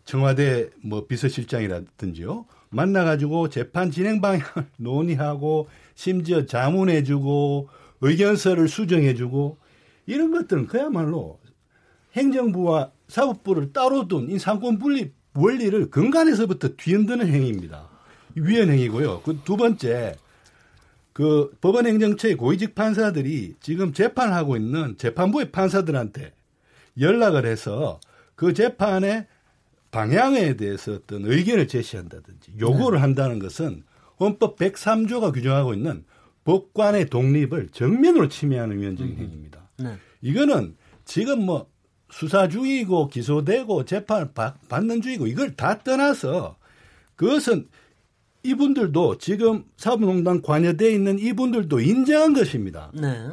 청와대 0.04 0.70
뭐 0.82 1.06
비서실장이라든지요. 1.06 2.46
만나가지고 2.70 3.48
재판 3.48 3.90
진행 3.90 4.20
방향을 4.20 4.66
논의하고 4.78 5.68
심지어 5.94 6.46
자문해주고 6.46 7.68
의견서를 8.00 8.68
수정해주고 8.68 9.58
이런 10.06 10.30
것들은 10.32 10.66
그야말로 10.66 11.38
행정부와 12.14 12.90
사법부를 13.08 13.72
따로 13.72 14.08
둔 14.08 14.30
이 14.30 14.38
삼권 14.38 14.78
분립 14.78 15.14
원리를 15.34 15.90
근간에서부터 15.90 16.70
뒤흔드는 16.76 17.26
행위입니다. 17.28 17.88
위헌 18.34 18.70
행위고요. 18.70 19.22
그 19.22 19.38
두 19.44 19.56
번째 19.56 20.14
그 21.12 21.50
법원 21.62 21.86
행정처의 21.86 22.34
고위직 22.36 22.74
판사들이 22.74 23.54
지금 23.60 23.94
재판하고 23.94 24.56
있는 24.56 24.96
재판부의 24.98 25.50
판사들한테 25.50 26.32
연락을 27.00 27.46
해서 27.46 28.00
그 28.34 28.52
재판의 28.52 29.26
방향에 29.90 30.56
대해서 30.56 30.92
어떤 30.92 31.24
의견을 31.24 31.68
제시한다든지 31.68 32.52
요구를 32.60 33.02
한다는 33.02 33.38
것은 33.38 33.82
헌법 34.20 34.56
103조가 34.58 35.32
규정하고 35.32 35.74
있는 35.74 36.04
법관의 36.44 37.06
독립을 37.10 37.68
정면으로 37.72 38.28
침해하는 38.28 38.80
위헌적인 38.80 39.16
행위입니다. 39.16 39.68
네. 39.78 39.96
이거는 40.22 40.76
지금 41.04 41.44
뭐 41.44 41.68
수사 42.10 42.48
중이고 42.48 43.08
기소되고 43.08 43.84
재판을 43.84 44.30
받- 44.32 44.68
받는 44.68 45.02
중이고 45.02 45.26
이걸 45.26 45.54
다 45.56 45.78
떠나서 45.82 46.56
그것은 47.16 47.68
이분들도 48.44 49.18
지금 49.18 49.64
사법농단 49.76 50.40
관여돼 50.40 50.92
있는 50.92 51.18
이분들도 51.18 51.80
인정한 51.80 52.32
것입니다. 52.32 52.92
네. 52.94 53.28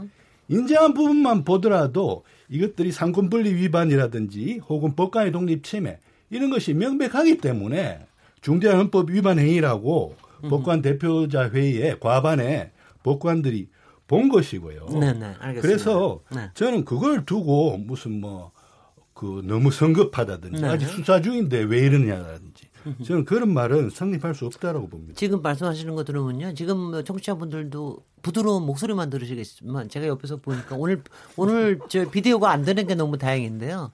인정한 0.48 0.94
부분만 0.94 1.44
보더라도 1.44 2.24
이것들이 2.50 2.92
상권분리 2.92 3.54
위반이라든지 3.54 4.60
혹은 4.68 4.96
법관의 4.96 5.32
독립 5.32 5.64
침해 5.64 6.00
이런 6.34 6.50
것이 6.50 6.74
명백하기 6.74 7.38
때문에 7.38 8.06
중대한 8.42 8.80
헌법 8.80 9.10
위반 9.10 9.40
행위라고 9.40 10.16
법관 10.50 10.82
대표자 10.82 11.50
회의에 11.50 11.98
과반에 12.00 12.72
법관들이 13.04 13.70
본 14.08 14.30
것이고요. 14.30 14.88
네, 15.00 15.14
네. 15.14 15.34
알겠습니다. 15.40 15.62
그래서 15.62 16.22
네. 16.36 16.50
저는 16.54 16.86
그걸 16.86 17.26
두고 17.26 17.78
무슨 17.78 18.20
뭐 18.20 18.52
그 19.14 19.42
너무 19.46 19.72
성급하다든지 19.72 20.62
네. 20.62 20.68
아직 20.68 20.88
수사 20.88 21.22
중인데 21.22 21.60
왜 21.64 21.80
이러냐라든지 21.86 22.66
저는 23.06 23.24
그런 23.26 23.54
말은 23.54 23.90
성립할 23.90 24.36
수 24.36 24.46
없다라고 24.46 24.90
봅니다. 24.90 25.14
지금 25.16 25.42
말씀하시는 25.42 25.96
거 25.96 26.04
들으면요. 26.04 26.54
지금 26.54 26.78
뭐 26.78 27.04
청취자분들도 27.04 28.04
부드러운 28.22 28.66
목소리만 28.66 29.10
들으시겠지만 29.10 29.88
제가 29.88 30.08
옆에서 30.08 30.38
보니까 30.38 30.76
오늘 30.76 31.02
오늘 31.38 31.80
저 31.88 32.10
비디오가 32.10 32.52
안 32.52 32.66
되는 32.66 32.86
게 32.86 32.96
너무 32.96 33.18
다행인데요. 33.18 33.92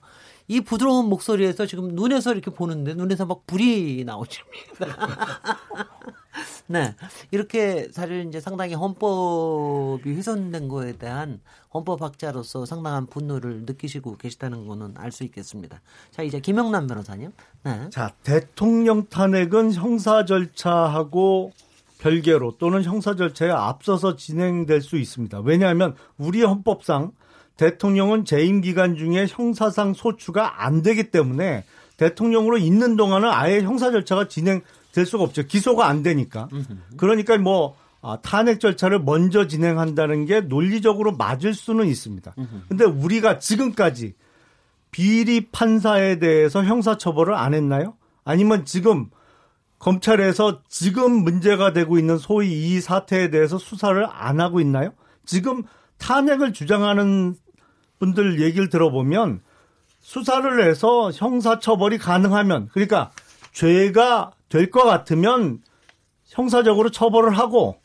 이 0.50 0.60
부드러운 0.60 1.08
목소리에서 1.08 1.64
지금 1.64 1.94
눈에서 1.94 2.32
이렇게 2.32 2.50
보는데 2.50 2.92
눈에서 2.94 3.24
막 3.24 3.46
불이 3.46 4.02
나오십니다. 4.04 4.50
네. 6.66 6.96
이렇게 7.30 7.86
사실 7.92 8.26
이제 8.26 8.40
상당히 8.40 8.74
헌법이 8.74 10.12
훼손된 10.12 10.66
거에 10.66 10.94
대한 10.94 11.40
헌법학자로서 11.72 12.66
상당한 12.66 13.06
분노를 13.06 13.62
느끼시고 13.64 14.16
계시다는 14.16 14.66
거는 14.66 14.94
알 14.96 15.12
수 15.12 15.22
있겠습니다. 15.22 15.80
자, 16.10 16.24
이제 16.24 16.40
김영남 16.40 16.88
변호사님. 16.88 17.30
네. 17.62 17.88
자, 17.90 18.12
대통령 18.24 19.06
탄핵은 19.06 19.72
형사 19.74 20.24
절차하고 20.24 21.52
별개로 22.00 22.56
또는 22.58 22.82
형사 22.82 23.14
절차에 23.14 23.50
앞서서 23.50 24.16
진행될 24.16 24.80
수 24.80 24.96
있습니다. 24.96 25.42
왜냐하면 25.42 25.94
우리 26.18 26.42
헌법상 26.42 27.12
대통령은 27.60 28.24
재임 28.24 28.62
기간 28.62 28.96
중에 28.96 29.26
형사상 29.28 29.92
소추가 29.92 30.64
안 30.64 30.80
되기 30.80 31.10
때문에 31.10 31.64
대통령으로 31.98 32.56
있는 32.56 32.96
동안은 32.96 33.28
아예 33.28 33.60
형사 33.60 33.90
절차가 33.90 34.28
진행될 34.28 35.04
수가 35.04 35.24
없죠. 35.24 35.42
기소가 35.42 35.86
안 35.86 36.02
되니까. 36.02 36.48
그러니까 36.96 37.36
뭐 37.36 37.76
아, 38.00 38.16
탄핵 38.22 38.60
절차를 38.60 39.00
먼저 39.00 39.46
진행한다는 39.46 40.24
게 40.24 40.40
논리적으로 40.40 41.12
맞을 41.12 41.52
수는 41.52 41.86
있습니다. 41.86 42.34
근데 42.70 42.86
우리가 42.86 43.38
지금까지 43.38 44.14
비리 44.90 45.50
판사에 45.50 46.18
대해서 46.18 46.64
형사 46.64 46.96
처벌을 46.96 47.34
안 47.34 47.52
했나요? 47.52 47.94
아니면 48.24 48.64
지금 48.64 49.10
검찰에서 49.78 50.62
지금 50.66 51.12
문제가 51.12 51.74
되고 51.74 51.98
있는 51.98 52.16
소위 52.16 52.52
이 52.52 52.80
사태에 52.80 53.28
대해서 53.28 53.58
수사를 53.58 54.02
안 54.10 54.40
하고 54.40 54.62
있나요? 54.62 54.92
지금 55.26 55.62
탄핵을 55.98 56.54
주장하는 56.54 57.36
분들 58.00 58.40
얘기를 58.40 58.68
들어보면 58.68 59.40
수사를 60.00 60.66
해서 60.66 61.12
형사처벌이 61.12 61.98
가능하면 61.98 62.68
그러니까 62.72 63.12
죄가 63.52 64.32
될 64.48 64.70
것 64.70 64.82
같으면 64.84 65.60
형사적으로 66.24 66.90
처벌을 66.90 67.38
하고 67.38 67.76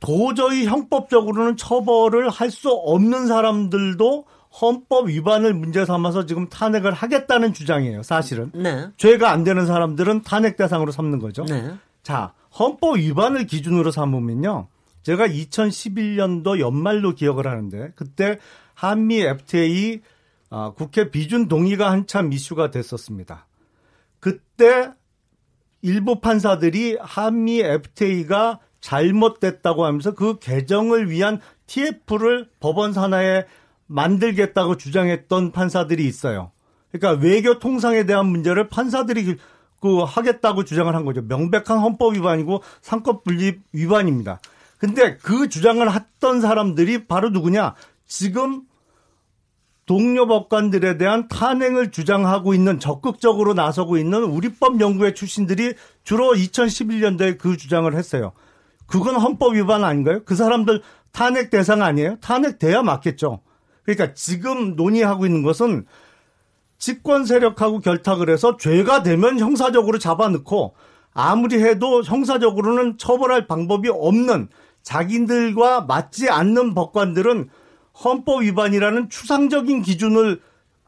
도저히 0.00 0.66
형법적으로는 0.66 1.56
처벌을 1.56 2.28
할 2.28 2.50
수 2.50 2.70
없는 2.70 3.26
사람들도 3.26 4.24
헌법 4.60 5.08
위반을 5.08 5.54
문제 5.54 5.84
삼아서 5.84 6.24
지금 6.26 6.48
탄핵을 6.48 6.92
하겠다는 6.92 7.52
주장이에요, 7.52 8.02
사실은. 8.02 8.50
네. 8.54 8.88
죄가 8.96 9.30
안 9.30 9.44
되는 9.44 9.66
사람들은 9.66 10.22
탄핵 10.22 10.56
대상으로 10.56 10.90
삼는 10.92 11.18
거죠. 11.18 11.44
네. 11.44 11.74
자, 12.02 12.32
헌법 12.58 12.96
위반을 12.96 13.46
기준으로 13.46 13.90
삼으면요. 13.90 14.68
제가 15.02 15.28
2011년도 15.28 16.58
연말로 16.60 17.14
기억을 17.14 17.46
하는데 17.46 17.92
그때 17.94 18.38
한미 18.78 19.22
FTA 19.22 20.00
아, 20.50 20.72
국회 20.76 21.10
비준 21.10 21.48
동의가 21.48 21.90
한참 21.90 22.32
이슈가 22.32 22.70
됐었습니다. 22.70 23.48
그때 24.20 24.92
일부 25.82 26.20
판사들이 26.20 26.96
한미 27.00 27.60
FTA가 27.60 28.60
잘못됐다고 28.80 29.84
하면서 29.84 30.14
그 30.14 30.38
개정을 30.38 31.10
위한 31.10 31.40
TF를 31.66 32.48
법원 32.60 32.92
산하에 32.92 33.46
만들겠다고 33.88 34.76
주장했던 34.76 35.50
판사들이 35.50 36.06
있어요. 36.06 36.52
그러니까 36.92 37.20
외교 37.20 37.58
통상에 37.58 38.06
대한 38.06 38.26
문제를 38.26 38.68
판사들이 38.68 39.38
그 39.80 40.02
하겠다고 40.04 40.64
주장을 40.64 40.94
한 40.94 41.04
거죠. 41.04 41.22
명백한 41.22 41.78
헌법 41.78 42.14
위반이고 42.14 42.62
삼권 42.80 43.22
분립 43.24 43.60
위반입니다. 43.72 44.40
근데 44.78 45.16
그 45.16 45.48
주장을 45.48 45.92
했던 45.92 46.40
사람들이 46.40 47.08
바로 47.08 47.30
누구냐? 47.30 47.74
지금 48.08 48.62
동료 49.86 50.26
법관들에 50.26 50.98
대한 50.98 51.28
탄핵을 51.28 51.92
주장하고 51.92 52.52
있는 52.52 52.80
적극적으로 52.80 53.54
나서고 53.54 53.96
있는 53.96 54.24
우리법 54.24 54.80
연구회 54.80 55.14
출신들이 55.14 55.74
주로 56.02 56.32
2011년도에 56.32 57.38
그 57.38 57.56
주장을 57.56 57.94
했어요. 57.94 58.32
그건 58.86 59.16
헌법 59.16 59.54
위반 59.54 59.84
아닌가요? 59.84 60.24
그 60.24 60.34
사람들 60.34 60.82
탄핵 61.12 61.50
대상 61.50 61.82
아니에요? 61.82 62.16
탄핵 62.20 62.58
돼야 62.58 62.82
맞겠죠. 62.82 63.40
그러니까 63.82 64.12
지금 64.14 64.76
논의하고 64.76 65.24
있는 65.24 65.42
것은 65.42 65.86
집권 66.76 67.24
세력하고 67.24 67.80
결탁을 67.80 68.30
해서 68.30 68.56
죄가 68.56 69.02
되면 69.02 69.38
형사적으로 69.38 69.98
잡아넣고 69.98 70.74
아무리 71.12 71.62
해도 71.62 72.02
형사적으로는 72.02 72.98
처벌할 72.98 73.46
방법이 73.46 73.88
없는 73.88 74.48
자기들과 74.82 75.82
맞지 75.82 76.28
않는 76.28 76.74
법관들은 76.74 77.48
헌법 78.04 78.42
위반이라는 78.42 79.10
추상적인 79.10 79.82
기준을 79.82 80.40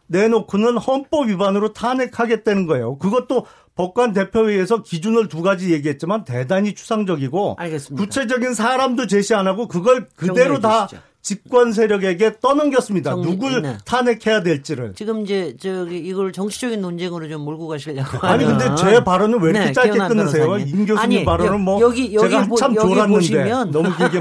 내놓고는 0.06 0.76
헌법 0.76 1.28
위반으로 1.28 1.72
탄핵하겠다는 1.72 2.66
거예요. 2.66 2.98
그것도 2.98 3.46
법관 3.76 4.12
대표회의에서 4.12 4.82
기준을 4.82 5.28
두 5.28 5.42
가지 5.42 5.72
얘기했지만 5.72 6.24
대단히 6.24 6.74
추상적이고 6.74 7.56
알겠습니다. 7.58 8.04
구체적인 8.04 8.54
사람도 8.54 9.06
제시 9.06 9.34
안 9.34 9.46
하고 9.46 9.68
그걸 9.68 10.08
그대로 10.16 10.58
다 10.58 10.86
주시죠. 10.86 11.09
집권 11.22 11.72
세력에게 11.72 12.40
떠넘겼습니다. 12.40 13.10
정- 13.10 13.20
누굴 13.22 13.60
네. 13.62 13.76
탄핵해야 13.84 14.42
될지를. 14.42 14.94
지금 14.94 15.20
이제 15.22 15.54
저기 15.60 15.98
이걸 15.98 16.32
정치적인 16.32 16.80
논쟁으로 16.80 17.28
좀 17.28 17.42
몰고 17.42 17.68
가시려고 17.68 18.26
아니. 18.26 18.44
근데 18.44 18.74
제 18.74 19.04
발언은 19.04 19.38
왜 19.42 19.50
이렇게 19.50 19.66
네, 19.66 19.72
짧게 19.72 19.98
끊으세요? 20.08 20.46
변호사님. 20.46 20.68
임 20.68 20.86
교수님 20.86 20.98
아니, 20.98 21.24
발언은 21.24 21.52
여- 21.52 21.58
뭐 21.58 21.80
여기- 21.82 22.14
여기 22.14 22.28
제가 22.30 22.46
보- 22.46 22.54
한참 22.54 22.74
여기 22.76 22.94
졸았는데 22.94 23.26
보시면- 23.44 23.70
너무 23.70 23.94
길게 23.96 24.18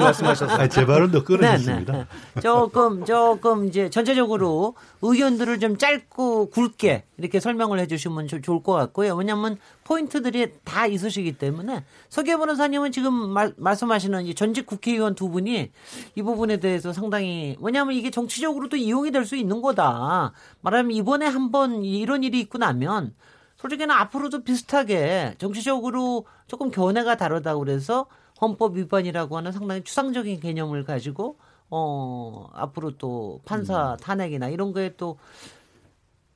아니, 0.59 0.69
제 0.69 0.85
발언도 0.85 1.23
끊으셨습니다. 1.23 1.93
네, 1.93 2.05
네. 2.35 2.41
조금 2.41 3.05
조금 3.05 3.67
이제 3.67 3.89
전체적으로 3.89 4.75
의견들을 5.01 5.59
좀 5.61 5.77
짧고 5.77 6.49
굵게 6.49 7.03
이렇게 7.17 7.39
설명을 7.39 7.79
해주시면 7.79 8.27
좀 8.27 8.41
좋을 8.41 8.61
것 8.61 8.73
같고요. 8.73 9.15
왜냐하면 9.15 9.57
포인트들이 9.89 10.53
다 10.63 10.85
있으시기 10.85 11.39
때문에 11.39 11.83
서기호 12.09 12.37
변호사님은 12.37 12.91
지금 12.91 13.11
말, 13.11 13.55
말씀하시는 13.57 14.23
이 14.27 14.35
전직 14.35 14.67
국회의원 14.67 15.15
두 15.15 15.29
분이 15.29 15.71
이 16.15 16.21
부분에 16.21 16.57
대해서 16.57 16.93
상당히 16.93 17.57
왜냐하면 17.59 17.95
이게 17.95 18.11
정치적으로도 18.11 18.77
이용이 18.77 19.09
될 19.11 19.25
수 19.25 19.35
있는 19.35 19.61
거다. 19.61 20.31
말하면 20.61 20.91
이번에 20.91 21.25
한번 21.25 21.83
이런 21.83 22.23
일이 22.23 22.39
있고 22.39 22.57
나면 22.57 23.13
솔직히는 23.57 23.93
앞으로도 23.93 24.43
비슷하게 24.43 25.35
정치적으로 25.39 26.25
조금 26.47 26.71
견해가 26.71 27.17
다르다고 27.17 27.59
그래서 27.59 28.05
헌법 28.41 28.77
위반이라고 28.77 29.37
하는 29.37 29.51
상당히 29.51 29.83
추상적인 29.83 30.39
개념을 30.39 30.85
가지고 30.85 31.37
어 31.69 32.47
앞으로 32.53 32.97
또 32.97 33.41
판사 33.45 33.97
탄핵이나 34.01 34.49
이런 34.49 34.71
거에 34.71 34.95
또 34.97 35.17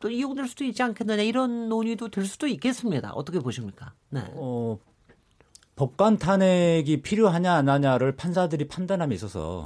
또 0.03 0.09
이용될 0.09 0.49
수도 0.49 0.65
있지 0.65 0.83
않겠느냐 0.83 1.21
이런 1.21 1.69
논의도 1.69 2.09
될 2.09 2.25
수도 2.25 2.45
있겠습니다. 2.47 3.13
어떻게 3.13 3.39
보십니까? 3.39 3.93
네. 4.09 4.21
어, 4.33 4.77
법관 5.77 6.17
탄핵이 6.17 7.01
필요하냐 7.01 7.53
안 7.53 7.69
하냐를 7.69 8.13
판사들이 8.17 8.67
판단함에 8.67 9.15
있어서 9.15 9.63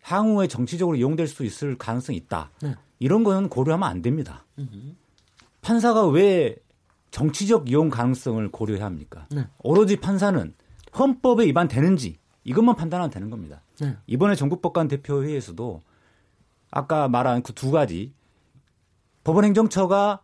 향후에 0.00 0.48
정치적으로 0.48 0.96
이용될 0.96 1.26
수 1.26 1.44
있을 1.44 1.76
가능성이 1.76 2.16
있다. 2.16 2.50
네. 2.62 2.74
이런 3.00 3.22
거는 3.22 3.50
고려하면 3.50 3.86
안 3.86 4.00
됩니다. 4.00 4.46
판사가 5.60 6.06
왜 6.06 6.56
정치적 7.10 7.68
이용 7.68 7.90
가능성을 7.90 8.50
고려해야 8.50 8.86
합니까? 8.86 9.26
네. 9.30 9.46
오로지 9.58 9.96
판사는 9.96 10.54
헌법에 10.98 11.44
위반되는지 11.44 12.16
이것만 12.44 12.76
판단하면 12.76 13.10
되는 13.10 13.28
겁니다. 13.28 13.60
네. 13.78 13.94
이번에 14.06 14.36
전국법관 14.36 14.88
대표회의에서도 14.88 15.82
아까 16.70 17.08
말한 17.08 17.42
그 17.42 17.52
두 17.52 17.70
가지 17.70 18.14
법원행정처가 19.24 20.20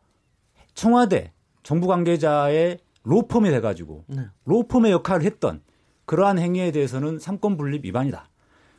청와대 0.75 1.33
정부 1.63 1.87
관계자의 1.87 2.79
로펌이 3.03 3.51
돼가지고 3.51 4.05
네. 4.09 4.27
로펌의 4.45 4.93
역할을 4.93 5.25
했던 5.25 5.63
그러한 6.05 6.39
행위에 6.39 6.71
대해서는 6.71 7.19
삼권 7.19 7.57
분립 7.57 7.85
위반이다. 7.85 8.29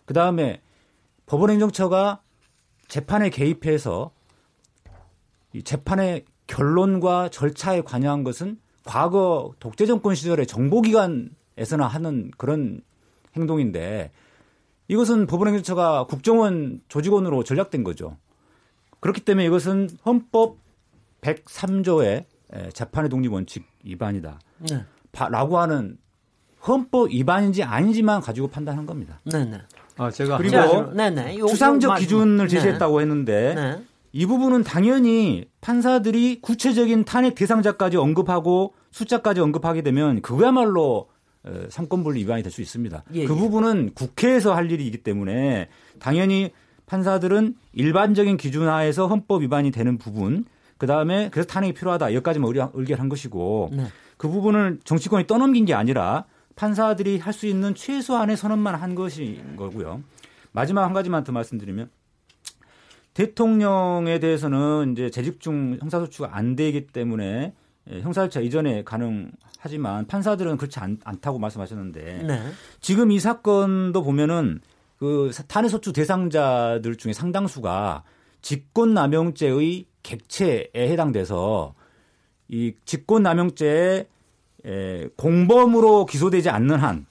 그 0.06 0.14
다음에 0.14 0.62
법원행정처가 1.26 2.22
재판에 2.88 3.30
개입해서 3.30 4.12
이 5.54 5.64
재판의 5.64 6.26
결론과 6.48 7.30
절차에 7.30 7.82
관여한 7.82 8.24
것은 8.24 8.60
과거 8.86 9.54
독재 9.60 9.86
정권 9.86 10.16
시절에 10.16 10.46
정보기관에서나 10.46 11.88
하는 11.88 12.32
그런 12.38 12.82
행동인데 13.36 14.12
이것은 14.88 15.28
법원행정처가 15.28 16.06
국정원 16.06 16.82
조직원으로 16.88 17.44
전략된 17.44 17.84
거죠. 17.84 18.18
그렇기 19.00 19.22
때문에 19.22 19.46
이것은 19.46 19.90
헌법 20.06 20.58
103조의 21.22 22.26
재판의 22.74 23.10
독립 23.10 23.32
원칙 23.34 23.66
위반이다. 23.84 24.40
네. 24.70 24.84
바- 25.12 25.30
라고 25.30 25.58
하는 25.60 25.98
헌법 26.68 27.10
위반인지 27.12 27.64
아닌지만 27.64 28.22
가지고 28.22 28.48
판단한 28.48 28.86
겁니다. 28.86 29.20
네, 29.26 29.46
네. 29.46 29.58
아, 29.98 30.12
제가 30.12 30.38
그리고 30.38 30.58
한- 30.58 30.94
네, 30.96 31.10
네. 31.10 31.38
요- 31.38 31.48
추상적 31.48 31.96
기준을 31.98 32.48
네. 32.48 32.48
제시했다고 32.48 33.02
했는데 33.02 33.54
네. 33.56 33.84
이 34.14 34.26
부분은 34.26 34.64
당연히 34.64 35.46
판사들이 35.62 36.42
구체적인 36.42 37.06
탄핵 37.06 37.36
대상자까지 37.36 37.98
언급하고 37.98 38.74
숫자까지 38.92 39.42
언급하게 39.42 39.82
되면 39.82 40.22
그거야말로 40.22 41.10
어, 41.44 41.52
삼권분리 41.70 42.22
위반이 42.22 42.44
될 42.44 42.52
수 42.52 42.62
있습니다. 42.62 43.04
예, 43.14 43.26
그 43.26 43.34
예. 43.34 43.38
부분은 43.38 43.92
국회에서 43.94 44.54
할 44.54 44.70
일이기 44.72 44.98
때문에 45.04 45.70
당연히 46.00 46.52
판사들은 46.88 47.56
일반적인 47.74 48.38
기준 48.38 48.68
하에서 48.68 49.08
헌법 49.08 49.44
위반이 49.44 49.72
되는 49.72 49.98
부분 49.98 50.46
그 50.78 50.88
다음에 50.88 51.30
그래서 51.32 51.48
탄핵이 51.48 51.74
필요하다 51.74 52.14
여기까지만 52.14 52.52
의결한 52.74 53.10
것이고 53.10 53.70
네. 53.74 53.86
그 54.18 54.28
부분을 54.28 54.80
정치권이 54.84 55.28
떠넘긴 55.28 55.66
게 55.66 55.74
아니라 55.74 56.26
판사들이 56.56 57.20
할 57.20 57.34
수 57.34 57.46
있는 57.46 57.76
최소한의 57.76 58.36
선언만 58.36 58.74
한 58.76 58.96
것인 58.96 59.56
거고요. 59.58 60.02
마지막 60.54 60.86
한 60.86 60.94
가지만 60.94 61.24
더 61.24 61.32
말씀드리면 61.32 61.90
대통령에 63.14 64.20
대해서는 64.20 64.94
이제 64.94 65.10
재직 65.10 65.40
중 65.40 65.78
형사소추가 65.80 66.36
안 66.36 66.56
되기 66.56 66.88
때문에 66.88 67.54
예, 67.90 68.02
형사절차 68.02 68.42
이전에 68.42 68.84
가능하지만 68.84 70.08
판사들은 70.08 70.58
그렇지 70.58 70.80
않, 70.80 70.98
않다고 71.04 71.40
말씀하셨는데 71.40 72.24
네. 72.28 72.52
지금 72.82 73.12
이 73.12 73.20
사건도 73.20 74.04
보면은 74.04 74.62
그 74.98 75.32
탄핵소추 75.48 75.94
대상자들 75.94 76.96
중에 76.96 77.14
상당수가 77.14 78.04
직권남용죄의 78.42 79.86
객체에 80.04 80.70
해당돼서 80.76 81.76
이 82.48 82.74
직권남용죄에 82.86 84.08
에, 84.66 85.08
공범으로 85.16 86.06
기소되지 86.06 86.50
않는 86.50 86.80
한 86.80 87.06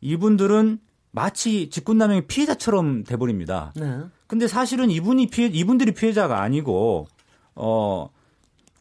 이분들은 0.00 0.78
마치 1.10 1.68
직권남용의 1.70 2.26
피해자처럼 2.26 3.04
돼버립니다. 3.04 3.72
네. 3.76 4.00
근데 4.26 4.48
사실은 4.48 4.90
이분이 4.90 5.26
피해, 5.26 5.48
이분들이 5.48 5.92
피해자가 5.92 6.40
아니고, 6.40 7.06
어, 7.54 8.08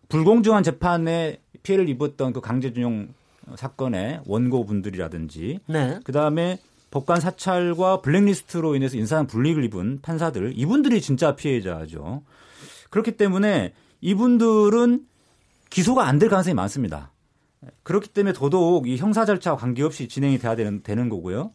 불공정한 0.07 0.63
재판에 0.63 1.41
피해를 1.63 1.89
입었던 1.89 2.31
그 2.31 2.39
강제준용 2.39 3.13
사건의 3.55 4.21
원고분들이라든지, 4.25 5.59
네. 5.67 5.99
그 6.05 6.13
다음에 6.13 6.59
법관 6.91 7.21
사찰과 7.21 8.01
블랙리스트로 8.01 8.75
인해서 8.75 8.97
인사상 8.97 9.25
불이익을 9.27 9.63
입은 9.65 9.99
판사들, 10.01 10.53
이분들이 10.55 11.01
진짜 11.01 11.35
피해자죠. 11.35 12.23
그렇기 12.89 13.13
때문에 13.17 13.73
이분들은 14.01 15.05
기소가 15.69 16.05
안 16.05 16.19
될 16.19 16.29
가능성이 16.29 16.53
많습니다. 16.53 17.11
그렇기 17.83 18.09
때문에 18.09 18.33
더더욱 18.33 18.87
이 18.87 18.97
형사 18.97 19.23
절차와 19.25 19.55
관계없이 19.57 20.07
진행이 20.07 20.37
돼야 20.39 20.55
되는, 20.55 20.83
되는 20.83 21.09
거고요. 21.09 21.51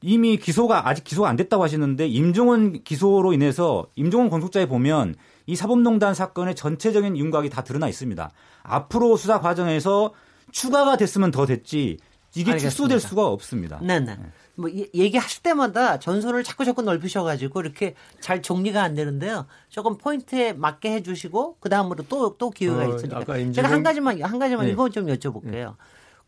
이미 0.00 0.36
기소가 0.36 0.88
아직 0.88 1.02
기소가 1.02 1.28
안 1.28 1.34
됐다고 1.34 1.64
하시는데 1.64 2.06
임종원 2.06 2.84
기소로 2.84 3.32
인해서 3.32 3.88
임종원 3.96 4.30
건속자에 4.30 4.66
보면 4.66 5.16
이 5.46 5.56
사법농단 5.56 6.14
사건의 6.14 6.54
전체적인 6.54 7.16
윤곽이 7.16 7.50
다 7.50 7.64
드러나 7.64 7.88
있습니다. 7.88 8.30
앞으로 8.62 9.16
수사 9.16 9.40
과정에서 9.40 10.12
추가가 10.52 10.96
됐으면 10.96 11.32
더 11.32 11.46
됐지 11.46 11.96
이게 12.36 12.52
알겠습니다. 12.52 12.70
축소될 12.70 13.00
수가 13.00 13.26
없습니다. 13.26 13.80
네, 13.82 13.98
네. 13.98 14.16
뭐 14.58 14.68
이- 14.68 14.88
얘기하실 14.92 15.42
때마다 15.44 15.98
전선을 16.00 16.42
자꾸 16.42 16.64
자꾸 16.64 16.82
넓히셔가지고 16.82 17.60
이렇게 17.60 17.94
잘 18.20 18.42
정리가 18.42 18.82
안 18.82 18.94
되는데요. 18.94 19.46
조금 19.68 19.96
포인트에 19.96 20.52
맞게 20.52 20.92
해주시고 20.94 21.58
그 21.60 21.68
다음으로 21.68 22.04
또 22.08 22.36
또 22.36 22.50
기회가 22.50 22.84
어, 22.86 22.94
있으니까 22.96 23.18
아까 23.18 23.52
제가 23.52 23.70
한 23.70 23.82
가지만 23.82 24.20
한 24.20 24.38
가지만 24.38 24.66
네. 24.66 24.72
이거 24.72 24.88
좀 24.90 25.06
여쭤볼게요. 25.06 25.76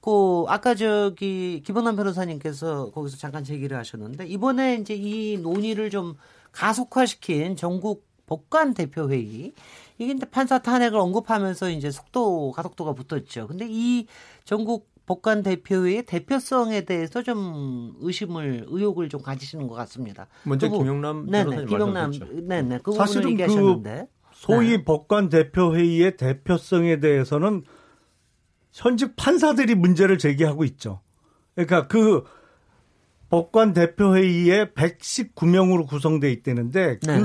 그 0.00 0.44
아까 0.48 0.74
저기 0.74 1.62
김원남 1.66 1.96
변호사님께서 1.96 2.90
거기서 2.92 3.16
잠깐 3.18 3.42
제기를 3.44 3.76
하셨는데 3.76 4.26
이번에 4.28 4.76
이제 4.76 4.94
이 4.94 5.36
논의를 5.36 5.90
좀 5.90 6.14
가속화시킨 6.52 7.56
전국 7.56 8.08
법관 8.26 8.74
대표 8.74 9.10
회의 9.10 9.52
이게 9.98 10.12
이제 10.12 10.24
판사 10.24 10.58
탄핵을 10.60 10.98
언급하면서 10.98 11.70
이제 11.70 11.90
속도 11.90 12.52
가속도가 12.52 12.92
붙었죠. 12.94 13.48
근데 13.48 13.66
이 13.68 14.06
전국 14.44 14.88
법관 15.10 15.42
대표회의 15.42 16.04
대표성에 16.06 16.82
대해서 16.82 17.24
좀 17.24 17.94
의심을 17.98 18.66
의혹을 18.68 19.08
좀 19.08 19.20
가지시는 19.20 19.66
것 19.66 19.74
같습니다. 19.74 20.28
먼저 20.44 20.68
그 20.68 20.74
부- 20.76 20.84
김용남 20.84 21.26
네네 21.26 21.64
말씀하셨죠. 21.64 22.26
네네 22.46 22.78
그 22.84 22.92
사실은 22.92 23.24
그 23.24 23.30
얘기하셨는데 23.32 24.06
소위 24.32 24.68
네. 24.76 24.84
법관 24.84 25.28
대표 25.28 25.74
회의의 25.74 26.16
대표성에 26.16 27.00
대해서는 27.00 27.64
현직 28.72 29.16
판사들이 29.16 29.74
문제를 29.74 30.16
제기하고 30.16 30.62
있죠. 30.62 31.00
그러니까 31.56 31.88
그 31.88 32.22
법관 33.30 33.72
대표 33.72 34.14
회의에 34.14 34.66
119명으로 34.66 35.88
구성돼 35.88 36.30
있다는데 36.30 37.00
네. 37.00 37.18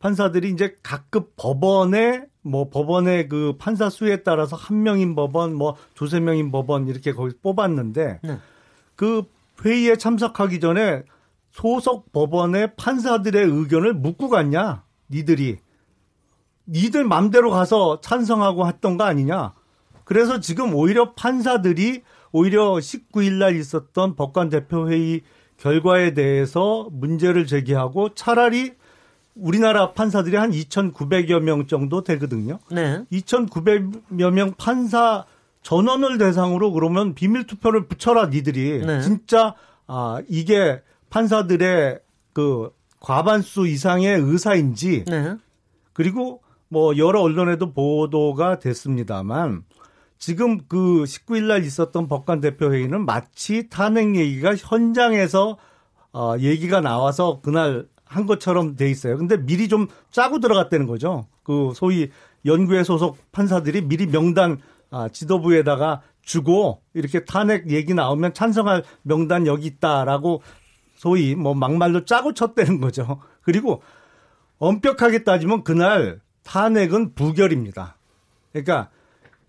그 0.00 0.02
판사들이 0.02 0.50
이제 0.50 0.76
각급 0.82 1.36
법원에 1.36 2.24
뭐 2.42 2.70
법원의 2.70 3.28
그 3.28 3.54
판사 3.58 3.90
수에 3.90 4.22
따라서 4.22 4.56
한 4.56 4.82
명인 4.82 5.14
법원, 5.14 5.54
뭐 5.54 5.76
두세 5.94 6.20
명인 6.20 6.50
법원 6.50 6.88
이렇게 6.88 7.12
거기 7.12 7.34
뽑았는데 7.42 8.20
네. 8.22 8.38
그 8.96 9.24
회의에 9.62 9.96
참석하기 9.96 10.58
전에 10.60 11.04
소속 11.50 12.12
법원의 12.12 12.76
판사들의 12.76 13.44
의견을 13.44 13.94
묻고 13.94 14.30
갔냐? 14.30 14.84
니들이 15.10 15.58
니들 16.66 17.04
맘대로 17.04 17.50
가서 17.50 18.00
찬성하고 18.00 18.66
했던 18.68 18.96
거 18.96 19.04
아니냐? 19.04 19.52
그래서 20.04 20.40
지금 20.40 20.74
오히려 20.74 21.12
판사들이 21.12 22.02
오히려 22.32 22.72
19일 22.74 23.34
날 23.34 23.56
있었던 23.56 24.16
법관 24.16 24.48
대표 24.48 24.88
회의 24.88 25.20
결과에 25.58 26.14
대해서 26.14 26.88
문제를 26.90 27.46
제기하고 27.46 28.14
차라리 28.14 28.79
우리나라 29.34 29.92
판사들이 29.92 30.36
한 30.36 30.50
2,900여 30.50 31.40
명 31.40 31.66
정도 31.66 32.02
되거든요. 32.02 32.58
네. 32.70 33.04
2,900여 33.12 34.30
명 34.30 34.54
판사 34.58 35.24
전원을 35.62 36.18
대상으로 36.18 36.72
그러면 36.72 37.14
비밀 37.14 37.46
투표를 37.46 37.86
붙여라 37.86 38.26
니들이 38.26 38.84
네. 38.84 39.00
진짜 39.02 39.54
아 39.86 40.20
이게 40.28 40.82
판사들의 41.10 42.00
그 42.32 42.70
과반수 43.00 43.66
이상의 43.66 44.18
의사인지 44.20 45.04
네. 45.06 45.36
그리고 45.92 46.42
뭐 46.68 46.96
여러 46.96 47.20
언론에도 47.20 47.72
보도가 47.72 48.58
됐습니다만 48.58 49.64
지금 50.18 50.58
그 50.68 51.04
19일 51.04 51.46
날 51.46 51.64
있었던 51.64 52.06
법관 52.06 52.40
대표 52.40 52.72
회의는 52.72 53.04
마치 53.04 53.68
탄핵 53.68 54.16
얘기가 54.16 54.54
현장에서 54.54 55.56
어 56.12 56.34
얘기가 56.38 56.80
나와서 56.80 57.40
그날 57.42 57.86
한 58.10 58.26
것처럼 58.26 58.74
돼 58.74 58.90
있어요. 58.90 59.16
근데 59.16 59.36
미리 59.36 59.68
좀 59.68 59.86
짜고 60.10 60.40
들어갔다는 60.40 60.86
거죠. 60.86 61.28
그 61.44 61.72
소위 61.76 62.10
연구회 62.44 62.82
소속 62.82 63.16
판사들이 63.30 63.82
미리 63.82 64.06
명단 64.06 64.58
아, 64.90 65.08
지도부에다가 65.08 66.02
주고 66.20 66.82
이렇게 66.92 67.24
탄핵 67.24 67.70
얘기 67.70 67.94
나오면 67.94 68.34
찬성할 68.34 68.82
명단 69.02 69.46
여기 69.46 69.68
있다라고 69.68 70.42
소위 70.96 71.36
뭐 71.36 71.54
막말로 71.54 72.04
짜고 72.04 72.34
쳤다는 72.34 72.80
거죠. 72.80 73.20
그리고 73.42 73.80
엄격하게 74.58 75.22
따지면 75.22 75.62
그날 75.62 76.20
탄핵은 76.42 77.14
부결입니다. 77.14 77.96
그러니까 78.52 78.90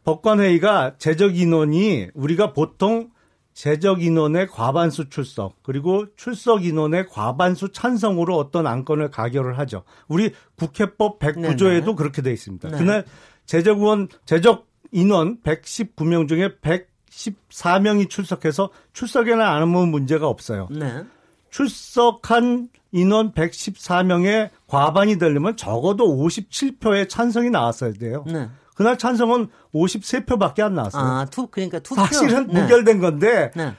법관회의가 0.04 0.98
재적 1.00 1.36
인원이 1.36 2.10
우리가 2.14 2.54
보통 2.54 3.10
재적 3.54 4.02
인원의 4.02 4.48
과반수 4.48 5.10
출석 5.10 5.62
그리고 5.64 6.06
출석 6.16 6.66
인원의 6.66 7.08
과반수 7.10 7.72
찬성으로 7.72 8.38
어떤 8.38 8.66
안건을 8.68 9.12
가결을 9.12 9.58
하죠. 9.60 9.84
우리 10.08 10.32
국회법 10.56 11.20
109조에도 11.20 11.86
네네. 11.86 11.96
그렇게 11.96 12.22
돼 12.22 12.32
있습니다. 12.32 12.70
네. 12.70 12.78
그날 12.78 13.06
재적 13.46 13.80
의원 13.80 14.08
재적 14.26 14.68
인원 14.92 15.42
119명 15.42 16.28
중에 16.28 16.56
114명이 16.62 18.10
출석해서 18.10 18.70
출석에는 18.94 19.42
안 19.42 19.62
하면 19.62 19.90
문제가 19.90 20.28
없어요. 20.28 20.68
네. 20.72 21.04
출석한 21.50 22.70
인원 22.92 23.34
114명의 23.34 24.50
과반이 24.68 25.18
되려면 25.18 25.56
적어도 25.58 26.08
57표의 26.18 27.10
찬성이 27.10 27.50
나왔어야 27.50 27.94
돼요. 27.94 28.24
네. 28.28 28.50
그날 28.76 28.98
찬성은 28.98 29.48
53표밖에 29.74 30.62
안 30.62 30.76
나왔어요. 30.76 31.04
아, 31.04 31.26
투 31.26 31.48
그러니까 31.48 31.80
투표. 31.80 32.02
사실은 32.02 32.48
네. 32.48 32.62
부결된 32.62 33.00
건데 33.00 33.52
네. 33.56 33.74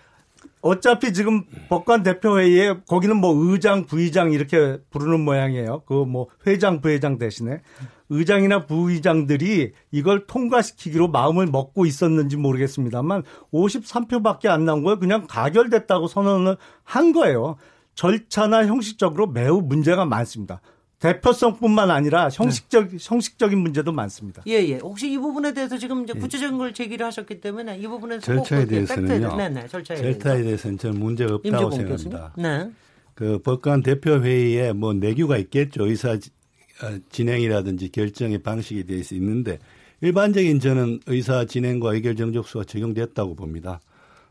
어차피 0.60 1.12
지금 1.12 1.44
법관 1.68 2.04
대표회의에 2.04 2.82
거기는 2.86 3.16
뭐 3.16 3.34
의장, 3.34 3.86
부의장 3.86 4.32
이렇게 4.32 4.78
부르는 4.90 5.20
모양이에요. 5.20 5.82
그 5.86 6.04
뭐 6.04 6.28
회장, 6.46 6.80
부회장 6.80 7.18
대신에 7.18 7.62
의장이나 8.10 8.66
부의장들이 8.66 9.72
이걸 9.90 10.26
통과시키기로 10.26 11.08
마음을 11.08 11.46
먹고 11.46 11.86
있었는지 11.86 12.36
모르겠습니다만 12.36 13.22
53표밖에 13.52 14.46
안 14.48 14.64
나온 14.64 14.84
거예요. 14.84 14.98
그냥 14.98 15.26
가결됐다고 15.26 16.06
선언을 16.08 16.56
한 16.84 17.12
거예요. 17.12 17.56
절차나 17.94 18.66
형식적으로 18.66 19.26
매우 19.26 19.60
문제가 19.62 20.04
많습니다. 20.04 20.60
대표성뿐만 21.02 21.90
아니라 21.90 22.28
형식적 22.32 22.90
형식적인 23.00 23.58
문제도 23.58 23.90
많습니다. 23.92 24.42
예, 24.46 24.52
예. 24.68 24.76
혹시 24.78 25.10
이 25.12 25.18
부분에 25.18 25.52
대해서 25.52 25.76
지금 25.76 26.04
이제 26.04 26.12
구체적인 26.12 26.56
걸 26.58 26.72
제기를 26.72 27.04
하셨기 27.06 27.40
때문에 27.40 27.76
이 27.78 27.86
부분에서 27.88 28.20
절차에 28.20 28.60
꼭 28.60 28.68
그렇게 28.68 28.86
대해서는요. 28.86 29.28
팩트를- 29.30 29.36
네, 29.36 29.48
네. 29.48 29.66
절차에 29.66 29.96
절차에 29.98 30.42
대해서는 30.44 30.78
저는 30.78 31.00
문제가 31.00 31.34
없다고 31.34 31.70
생각합니다. 31.72 32.32
네. 32.38 32.70
그 33.14 33.38
법관 33.40 33.82
대표 33.82 34.22
회의에 34.22 34.72
뭐 34.72 34.92
내규가 34.94 35.36
있겠죠. 35.38 35.86
의사 35.86 36.16
지- 36.18 36.30
어, 36.82 36.98
진행이라든지 37.10 37.90
결정의 37.90 38.38
방식에 38.38 38.84
대해서 38.84 39.14
있는데 39.16 39.58
일반적인 40.00 40.60
저는 40.60 41.00
의사 41.06 41.44
진행과 41.44 41.94
의결 41.94 42.16
정족수가 42.16 42.64
적용됐다고 42.64 43.34
봅니다. 43.34 43.80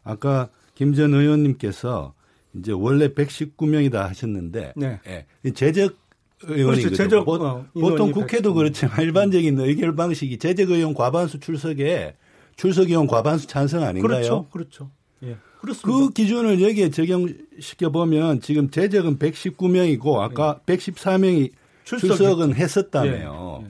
아까 0.03 0.49
김 0.75 0.93
전 0.95 1.13
의원님께서 1.13 2.13
이제 2.55 2.71
원래 2.71 3.09
119명이다 3.09 3.93
하셨는데 3.93 4.73
네. 4.75 4.99
예, 5.07 5.25
이 5.43 5.51
제적 5.53 5.95
의원인 6.43 6.81
그렇죠. 6.83 6.95
제적, 6.95 7.25
보, 7.25 7.35
어, 7.35 7.65
보통 7.73 8.11
국회도 8.11 8.53
119. 8.53 8.53
그렇지만 8.53 8.99
일반적인 8.99 9.59
의결 9.59 9.95
방식이 9.95 10.37
제적 10.37 10.69
의원 10.69 10.93
과반수 10.93 11.39
출석에 11.39 12.15
출석 12.55 12.89
의원 12.89 13.07
과반수 13.07 13.47
찬성 13.47 13.83
아닌가요? 13.83 14.07
그렇죠. 14.07 14.47
그렇죠. 14.49 14.91
예. 15.23 15.37
그렇습니다. 15.59 15.87
그 15.87 16.09
기준을 16.11 16.61
여기에 16.61 16.89
적용시켜 16.89 17.91
보면 17.91 18.41
지금 18.41 18.69
재적은 18.69 19.19
119명이고 19.19 20.19
아까 20.19 20.59
114명이 20.65 21.51
출석했죠. 21.83 22.17
출석 22.17 22.41
은 22.41 22.55
했었다며요. 22.55 23.65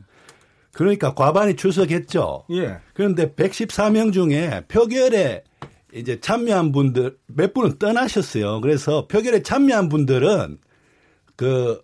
그러니까 0.74 1.14
과반이 1.14 1.56
출석했죠. 1.56 2.46
예. 2.52 2.78
그런데 2.94 3.34
114명 3.34 4.14
중에 4.14 4.62
표결에 4.68 5.44
이제 5.94 6.20
참여한 6.22 6.72
분들 6.72 7.18
몇 7.28 7.54
분은 7.54 7.78
떠나셨어요. 7.78 8.62
그래서 8.62 9.08
표결에 9.08 9.44
참여한 9.44 9.90
분들은 9.90 10.60
그 11.36 11.82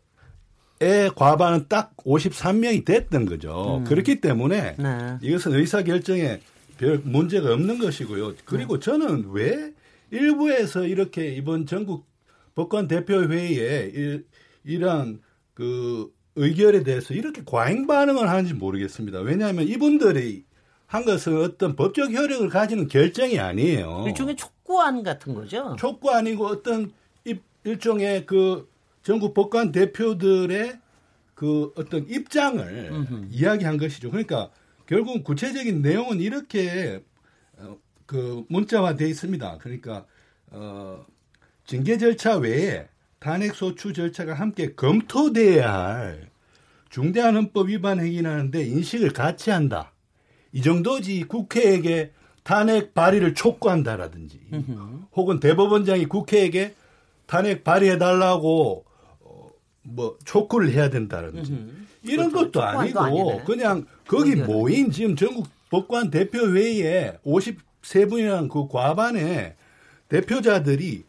의 0.80 1.10
과반은 1.16 1.66
딱 1.70 1.96
53명이 1.98 2.86
됐던 2.86 3.26
거죠. 3.26 3.84
그렇기 3.88 4.22
때문에 4.22 4.76
네. 4.78 5.18
이것은 5.22 5.54
의사 5.56 5.82
결정에 5.82 6.40
별 6.78 7.00
문제가 7.04 7.52
없는 7.54 7.80
것이고요. 7.80 8.36
그리고 8.46 8.80
저는 8.80 9.30
왜 9.32 9.72
일부에서 10.12 10.86
이렇게 10.86 11.30
이번 11.34 11.66
전국 11.66 12.06
법관 12.54 12.88
대표 12.88 13.24
회의에 13.24 13.92
이- 13.96 14.22
이러한 14.66 15.20
그 15.56 16.12
의결에 16.36 16.84
대해서 16.84 17.16
이렇게 17.16 17.42
과잉 17.44 17.88
반응을 17.88 18.30
하는지 18.30 18.54
모르겠습니다. 18.54 19.20
왜냐하면 19.22 19.68
이분들이 19.68 20.44
한 20.86 21.04
것은 21.06 21.38
어떤 21.42 21.76
법적 21.76 22.14
효력을 22.14 22.48
가지는 22.50 22.88
결정이 22.88 23.40
아니에요. 23.40 24.04
일종의 24.08 24.36
촉구안 24.36 25.02
같은 25.02 25.34
거죠. 25.34 25.76
촉구 25.80 26.12
아니고 26.12 26.46
어떤 26.46 26.92
입- 27.26 27.42
일종의 27.64 28.28
그 28.28 28.70
전국 29.08 29.34
법관 29.34 29.72
대표들의 29.72 30.80
그 31.34 31.72
어떤 31.78 32.10
입장을 32.10 32.92
이야기한 33.32 33.78
것이죠. 33.78 34.12
그러니까 34.12 34.50
결국 34.86 35.24
구체적인 35.24 35.82
내용은 35.82 36.20
이렇게 36.20 37.02
어, 37.58 37.78
그 38.06 38.44
문자화돼 38.50 39.08
있습니다. 39.08 39.60
그러니까 39.60 40.06
어, 40.52 41.06
징계 41.66 41.98
절차 41.98 42.36
외에 42.36 42.90
탄핵 43.20 43.56
소추 43.56 43.94
절차가 43.94 44.34
함께 44.34 44.74
검토돼야 44.74 45.72
할 45.72 46.30
중대한 46.90 47.38
헌법 47.38 47.70
위반 47.70 48.02
행위라는데 48.02 48.66
인식을 48.66 49.14
같이 49.14 49.52
한다. 49.52 49.94
이 50.52 50.62
정도지 50.62 51.24
국회에게 51.24 52.12
탄핵 52.44 52.94
발의를 52.94 53.36
촉구한다라든지 53.36 54.42
혹은 55.14 55.40
대법원장이 55.40 56.08
국회에게 56.08 56.76
탄핵 57.26 57.64
발의해 57.64 57.98
달라고 57.98 58.84
어, 58.84 58.87
뭐 59.90 60.18
촉구를 60.26 60.72
해야 60.72 60.90
된다라든지 60.90 61.52
이런 62.04 62.30
그렇죠. 62.32 62.52
것도 62.52 62.64
아니고. 62.64 63.44
그냥 63.46 63.86
거기. 64.08 64.36
모인 64.36 64.92
지금 64.92 65.16
전국 65.16 65.48
법관 65.70 66.12
대표 66.12 66.48
회의에 66.54 67.18
53분이라는 67.26 68.50
그 68.50 68.68
과반의 68.68 69.56
대표자들이 70.10 71.04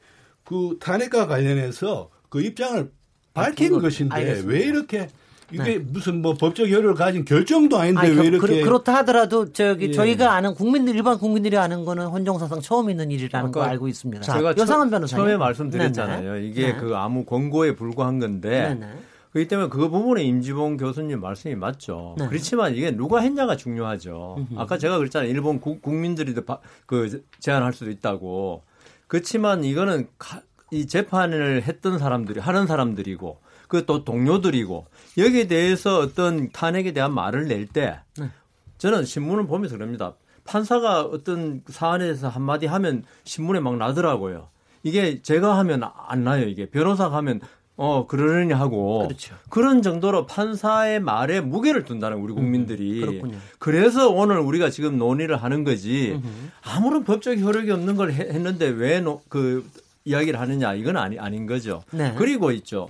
그 0.45 0.76
탄핵과 0.81 1.26
관련해서 1.26 2.11
그 2.29 2.43
입장을 2.43 2.91
밝힌 3.35 3.72
거- 3.72 3.81
것인데 3.81 4.14
알겠습니다. 4.14 4.53
왜 4.53 4.61
이렇게 4.64 5.09
이게 5.53 5.78
무슨 5.78 6.20
뭐 6.20 6.34
법적 6.34 6.68
효력을 6.68 6.94
가진 6.94 7.24
결정도 7.24 7.78
아닌데 7.78 8.01
아니, 8.01 8.11
왜 8.11 8.16
그, 8.16 8.24
이렇게 8.46 8.62
그, 8.62 8.68
렇다 8.68 8.94
하더라도 8.96 9.51
저기 9.53 9.86
예. 9.88 9.92
저희가 9.92 10.32
아는 10.34 10.55
국민들 10.55 10.94
일반 10.94 11.18
국민들이 11.18 11.57
아는 11.57 11.84
거는 11.86 12.07
헌정사상 12.09 12.61
처음 12.61 12.90
있는 12.90 13.11
일이라는 13.11 13.51
거 13.53 13.61
아까 13.62 13.70
알고 13.70 13.88
있습니다. 13.88 14.22
제가 14.22 14.55
여상한 14.59 14.88
처- 14.88 14.90
변호사님 14.96 15.24
처음에 15.24 15.36
말씀드렸잖아요. 15.38 16.32
네네. 16.34 16.46
이게 16.46 16.72
네. 16.72 16.76
그 16.76 16.96
아무 16.96 17.24
권고에 17.24 17.74
불과한 17.76 18.18
건데 18.18 18.74
네네. 18.78 18.92
그렇기 19.32 19.49
때문에 19.49 19.68
그 19.70 19.88
부분에 19.88 20.22
임지봉 20.22 20.76
교수님 20.76 21.20
말씀이 21.20 21.55
맞죠. 21.55 22.14
네. 22.18 22.26
그렇지만 22.28 22.74
이게 22.74 22.90
누가 22.90 23.20
했냐가 23.20 23.57
중요하죠. 23.57 24.46
아까 24.57 24.76
제가 24.76 24.99
그랬잖아요. 24.99 25.30
일본 25.30 25.61
국, 25.61 25.80
국민들이 25.80 26.34
바- 26.34 26.59
그 26.86 27.22
제안할 27.40 27.72
수도 27.72 27.90
있다고. 27.90 28.62
그렇지만 29.07 29.64
이거는 29.64 30.09
가- 30.18 30.42
이 30.70 30.86
재판을 30.86 31.62
했던 31.62 31.99
사람들이 31.99 32.40
하는 32.40 32.66
사람들이고 32.66 33.38
그 33.68 33.84
또 33.84 34.03
동료들이고 34.05 34.86
여기에 35.16 35.46
대해서 35.48 35.98
어떤 36.00 36.50
탄핵에 36.52 36.92
대한 36.92 37.12
말을 37.14 37.48
낼때 37.48 37.98
네. 38.18 38.30
저는 38.78 39.04
신문을 39.04 39.46
보면서 39.46 39.76
그럽니다. 39.76 40.14
판사가 40.44 41.02
어떤 41.02 41.62
사안에 41.68 42.04
대해서 42.04 42.28
한마디 42.28 42.66
하면 42.66 43.04
신문에 43.24 43.61
막 43.61 43.76
나더라고요. 43.76 44.48
이게 44.82 45.20
제가 45.22 45.59
하면 45.59 45.82
안 46.06 46.24
나요, 46.24 46.46
이게. 46.46 46.66
변호사가 46.70 47.16
하면 47.18 47.40
어, 47.76 48.06
그러려니 48.06 48.52
하고. 48.52 49.06
그렇죠. 49.06 49.34
런 49.54 49.82
정도로 49.82 50.26
판사의 50.26 51.00
말에 51.00 51.40
무게를 51.40 51.84
둔다는 51.84 52.18
우리 52.18 52.32
국민들이. 52.32 53.02
음, 53.02 53.06
그렇군요. 53.06 53.38
그래서 53.59 54.09
오늘 54.11 54.38
우리가 54.38 54.70
지금 54.70 54.98
논의를 54.98 55.36
하는 55.36 55.64
거지. 55.64 56.20
아무런 56.62 57.04
법적 57.04 57.38
효력이 57.38 57.70
없는 57.70 57.96
걸 57.96 58.12
해- 58.12 58.28
했는데 58.32 58.66
왜 58.68 59.02
그 59.28 59.68
이야기를 60.04 60.40
하느냐 60.40 60.72
이건 60.74 60.96
아니 60.96 61.18
아닌 61.18 61.46
거죠. 61.46 61.82
네. 61.92 62.14
그리고 62.16 62.50
있죠. 62.52 62.88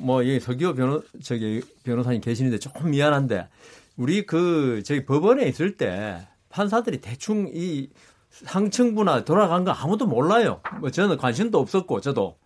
뭐 0.00 0.22
여기 0.22 0.40
서기호 0.40 0.74
변호 0.74 1.02
저기 1.22 1.62
변호사님 1.84 2.20
계시는데 2.20 2.58
조금 2.58 2.90
미안한데 2.90 3.48
우리 3.96 4.24
그 4.24 4.82
저기 4.84 5.04
법원에 5.04 5.46
있을 5.46 5.76
때 5.76 6.26
판사들이 6.48 7.00
대충 7.00 7.50
이 7.52 7.90
상층부나 8.30 9.24
돌아간 9.24 9.64
거 9.64 9.72
아무도 9.72 10.06
몰라요. 10.06 10.60
뭐 10.80 10.90
저는 10.90 11.16
관심도 11.16 11.58
없었고 11.58 12.00
저도 12.00 12.36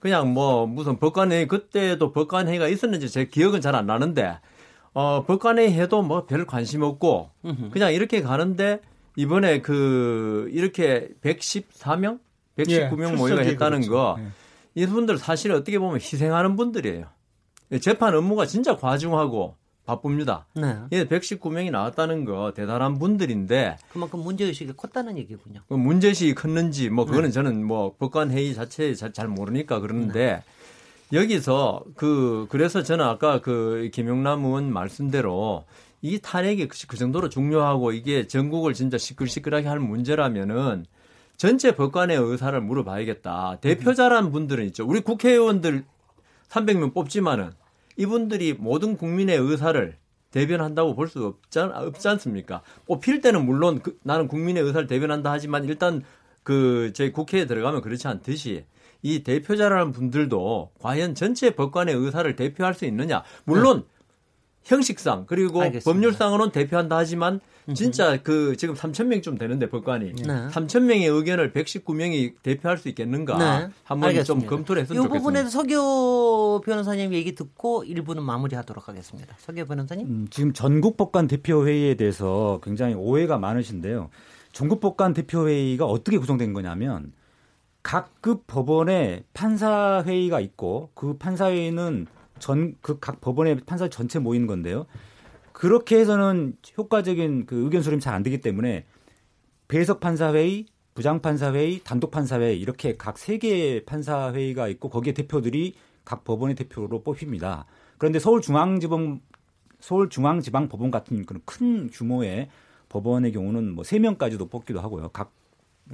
그냥 0.00 0.32
뭐 0.32 0.66
무슨 0.66 0.98
법관회의 0.98 1.46
그때도 1.48 2.12
법관회의가 2.12 2.68
있었는지 2.68 3.08
제 3.10 3.26
기억은 3.26 3.60
잘 3.60 3.74
안 3.74 3.86
나는데 3.86 4.38
어 4.94 5.24
법관회의 5.26 5.72
해도 5.72 6.02
뭐 6.02 6.26
별 6.26 6.46
관심 6.46 6.82
없고 6.82 7.30
그냥 7.72 7.92
이렇게 7.92 8.22
가는데 8.22 8.80
이번에 9.16 9.60
그 9.60 10.48
이렇게 10.52 11.08
114명, 11.22 12.18
119명 12.56 13.12
예, 13.12 13.16
출석이 13.16 13.48
했다는 13.50 13.80
그렇죠. 13.82 13.90
거 13.92 14.16
예. 14.18 14.26
이분들 14.74 15.18
사실 15.18 15.52
어떻게 15.52 15.78
보면 15.78 15.96
희생하는 15.96 16.56
분들이에요. 16.56 17.06
재판 17.80 18.14
업무가 18.14 18.46
진짜 18.46 18.76
과중하고 18.76 19.56
바쁩니다. 19.84 20.46
네. 20.54 20.76
예, 20.92 21.04
119명이 21.06 21.70
나왔다는 21.70 22.24
거 22.24 22.52
대단한 22.54 22.98
분들인데 22.98 23.78
그만큼 23.92 24.20
문제의식이 24.20 24.74
컸다는 24.76 25.18
얘기군요. 25.18 25.60
그 25.68 25.74
문제식이 25.74 26.34
컸는지 26.34 26.88
뭐 26.88 27.04
그거는 27.04 27.30
저는 27.32 27.64
뭐 27.64 27.94
법관 27.98 28.30
회의 28.30 28.54
자체에 28.54 28.94
잘, 28.94 29.12
잘 29.12 29.26
모르니까 29.28 29.80
그러는데 29.80 30.42
여기서 31.12 31.82
그 31.96 32.46
그래서 32.48 32.82
저는 32.82 33.04
아까 33.04 33.40
그 33.40 33.90
김용남 33.92 34.44
의원 34.44 34.72
말씀대로 34.72 35.64
이 36.00 36.18
탄핵이 36.20 36.68
그- 36.68 36.86
그 36.86 36.96
정도로 36.96 37.28
중요하고 37.28 37.92
이게 37.92 38.26
전국을 38.26 38.74
진짜 38.74 38.98
시끌시끌하게 38.98 39.68
할 39.68 39.78
문제라면은 39.78 40.86
전체 41.36 41.74
법관의 41.74 42.16
의사를 42.18 42.60
물어봐야겠다. 42.60 43.58
대표자란 43.60 44.30
분들은 44.30 44.64
있죠. 44.66 44.86
우리 44.86 45.00
국회의원들 45.00 45.84
300명 46.48 46.94
뽑지만은 46.94 47.50
이분들이 47.96 48.54
모든 48.54 48.96
국민의 48.96 49.38
의사를 49.38 49.96
대변한다고 50.30 50.94
볼수 50.94 51.34
없지, 51.52 52.08
않습니까? 52.08 52.62
뽑힐 52.86 53.20
때는 53.20 53.44
물론 53.44 53.80
그- 53.82 53.98
나는 54.02 54.28
국민의 54.28 54.62
의사를 54.62 54.86
대변한다 54.86 55.30
하지만 55.30 55.64
일단 55.64 56.02
그 56.42 56.92
저희 56.94 57.12
국회에 57.12 57.46
들어가면 57.46 57.82
그렇지 57.82 58.08
않듯이 58.08 58.64
이 59.02 59.22
대표자라는 59.24 59.92
분들도 59.92 60.70
과연 60.80 61.14
전체 61.14 61.50
법관의 61.50 61.94
의사를 61.96 62.34
대표할 62.36 62.72
수 62.72 62.84
있느냐? 62.86 63.24
물론 63.44 63.84
형식상 64.64 65.24
그리고 65.26 65.60
알겠습니다. 65.62 65.90
법률상으로는 65.90 66.52
대표한다 66.52 66.96
하지만 66.96 67.40
진짜 67.74 68.20
그 68.22 68.56
지금 68.56 68.74
3천 68.74 69.06
명쯤 69.06 69.38
되는데 69.38 69.68
법관이 69.68 70.12
네. 70.12 70.24
3천 70.48 70.82
명의 70.82 71.06
의견을 71.06 71.52
119명이 71.52 72.34
대표할 72.42 72.78
수 72.78 72.88
있겠는가? 72.88 73.38
네. 73.38 73.68
한번 73.84 74.08
좀 74.10 74.18
알겠습니다. 74.18 74.48
검토를 74.50 74.82
했으면 74.82 75.02
이 75.02 75.06
좋겠습니다. 75.06 75.18
부분에서 75.18 75.50
서교 75.50 76.60
변호사님 76.62 77.12
얘기 77.12 77.34
듣고 77.34 77.84
1부는 77.84 78.20
마무리하도록 78.20 78.88
하겠습니다. 78.88 79.36
서교 79.38 79.64
변호사님. 79.66 80.06
음, 80.06 80.26
지금 80.30 80.52
전국 80.52 80.96
법관 80.96 81.28
대표 81.28 81.66
회의에 81.66 81.94
대해서 81.94 82.60
굉장히 82.64 82.94
오해가 82.94 83.38
많으신데요. 83.38 84.10
전국 84.52 84.80
법관 84.80 85.14
대표 85.14 85.48
회의가 85.48 85.86
어떻게 85.86 86.18
구성된 86.18 86.52
거냐면 86.52 87.12
각급 87.82 88.46
법원에 88.46 89.24
판사 89.34 90.02
회의가 90.06 90.40
있고 90.40 90.90
그 90.94 91.16
판사 91.16 91.50
회의는 91.50 92.06
전 92.42 92.76
그 92.82 92.98
각 93.00 93.20
법원의 93.20 93.60
판사 93.66 93.88
전체 93.88 94.18
모이는 94.18 94.46
건데요. 94.46 94.86
그렇게 95.52 95.98
해서는 96.00 96.56
효과적인 96.76 97.46
그 97.46 97.56
의견 97.64 97.82
수렴이 97.82 98.00
잘 98.00 98.14
안 98.14 98.22
되기 98.22 98.40
때문에 98.40 98.84
배석 99.68 100.00
판사 100.00 100.32
회의, 100.34 100.66
부장 100.94 101.20
판사 101.22 101.52
회의, 101.52 101.80
단독 101.84 102.10
판사 102.10 102.38
회의 102.40 102.60
이렇게 102.60 102.96
각 102.96 103.16
세 103.18 103.38
개의 103.38 103.84
판사 103.84 104.32
회의가 104.32 104.68
있고 104.68 104.88
거기에 104.90 105.12
대표들이 105.14 105.74
각 106.04 106.24
법원의 106.24 106.56
대표로 106.56 107.02
뽑힙니다. 107.02 107.64
그런데 107.98 108.18
서울중앙지법 108.18 109.20
서울중앙지방법원 109.80 110.90
같은 110.90 111.24
그런 111.24 111.42
큰 111.44 111.88
규모의 111.90 112.48
법원의 112.88 113.32
경우는 113.32 113.74
뭐 113.74 113.84
세 113.84 113.98
명까지도 113.98 114.46
뽑기도 114.48 114.80
하고요. 114.80 115.08
각 115.10 115.32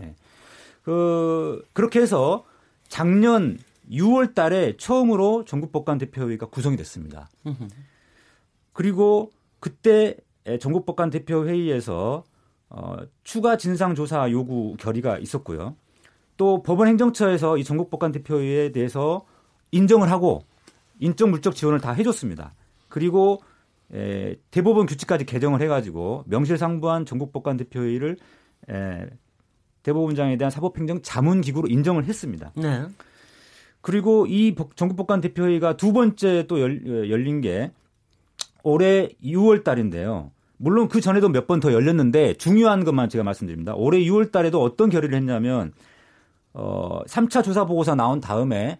예. 0.00 0.14
그 0.82 1.62
그렇게 1.72 2.00
해서 2.00 2.44
작년 2.88 3.58
6월 3.90 4.34
달에 4.34 4.76
처음으로 4.76 5.44
전국법관 5.44 5.98
대표회의가 5.98 6.46
구성이 6.46 6.76
됐습니다. 6.76 7.28
그리고 8.72 9.30
그때 9.60 10.16
전국법관 10.60 11.10
대표회의에서 11.10 12.24
어, 12.70 12.96
추가 13.24 13.56
진상조사 13.56 14.30
요구 14.30 14.76
결의가 14.78 15.18
있었고요. 15.18 15.74
또 16.36 16.62
법원행정처에서 16.62 17.56
이 17.58 17.64
전국법관 17.64 18.12
대표회의에 18.12 18.72
대해서 18.72 19.24
인정을 19.72 20.10
하고 20.10 20.44
인적 21.00 21.30
물적 21.30 21.54
지원을 21.54 21.80
다 21.80 21.92
해줬습니다. 21.92 22.54
그리고 22.88 23.42
에, 23.92 24.36
대법원 24.50 24.86
규칙까지 24.86 25.24
개정을 25.24 25.62
해가지고 25.62 26.24
명실상부한 26.26 27.06
전국법관 27.06 27.56
대표회의를 27.56 28.16
에, 28.70 29.06
대법원장에 29.82 30.36
대한 30.36 30.50
사법행정 30.50 31.00
자문기구로 31.02 31.68
인정을 31.68 32.04
했습니다. 32.04 32.52
네. 32.56 32.86
그리고 33.88 34.26
이 34.26 34.54
법- 34.54 34.76
전국법관 34.76 35.22
대표회의가 35.22 35.78
두 35.78 35.94
번째 35.94 36.46
또 36.46 36.60
열, 36.60 36.82
어, 36.86 37.08
열린 37.08 37.40
게 37.40 37.72
올해 38.62 39.08
6월 39.24 39.64
달인데요. 39.64 40.30
물론 40.58 40.88
그 40.88 41.00
전에도 41.00 41.30
몇 41.30 41.46
번 41.46 41.58
더 41.60 41.72
열렸는데 41.72 42.34
중요한 42.34 42.84
것만 42.84 43.08
제가 43.08 43.24
말씀드립니다. 43.24 43.74
올해 43.74 43.98
6월 44.00 44.30
달에도 44.30 44.60
어떤 44.62 44.90
결의를 44.90 45.16
했냐면 45.16 45.72
어 46.52 47.00
3차 47.06 47.42
조사 47.42 47.64
보고서 47.64 47.94
나온 47.94 48.20
다음에 48.20 48.78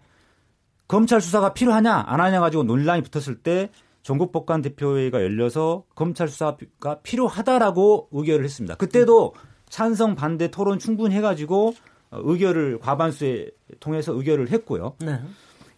검찰 0.87 1.21
수사가 1.21 1.53
필요하냐 1.53 2.03
안 2.07 2.19
하냐 2.21 2.39
가지고 2.39 2.63
논란이 2.63 3.01
붙었을 3.01 3.35
때 3.35 3.69
전국 4.03 4.31
법관 4.31 4.61
대표회의가 4.61 5.23
열려서 5.23 5.85
검찰 5.95 6.27
수사가 6.27 6.99
필요하다라고 7.01 8.09
의결을 8.11 8.45
했습니다. 8.45 8.75
그때도 8.75 9.33
찬성 9.69 10.13
반대 10.15 10.51
토론 10.51 10.77
충분히 10.77 11.15
해 11.15 11.21
가지고 11.21 11.69
어, 11.69 11.73
의결을 12.11 12.79
과반수에 12.79 13.51
통해서 13.79 14.13
의결을 14.13 14.49
했고요. 14.51 14.95
네. 14.99 15.19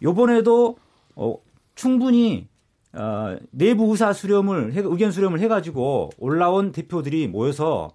요번에도 0.02 0.78
어, 1.16 1.36
충분히 1.76 2.48
어, 2.94 3.38
내부 3.52 3.86
의사 3.92 4.14
수렴을 4.14 4.74
해, 4.74 4.82
의견 4.84 5.12
수렴을 5.12 5.40
해가지고 5.40 6.10
올라온 6.18 6.72
대표들이 6.72 7.28
모여서 7.28 7.92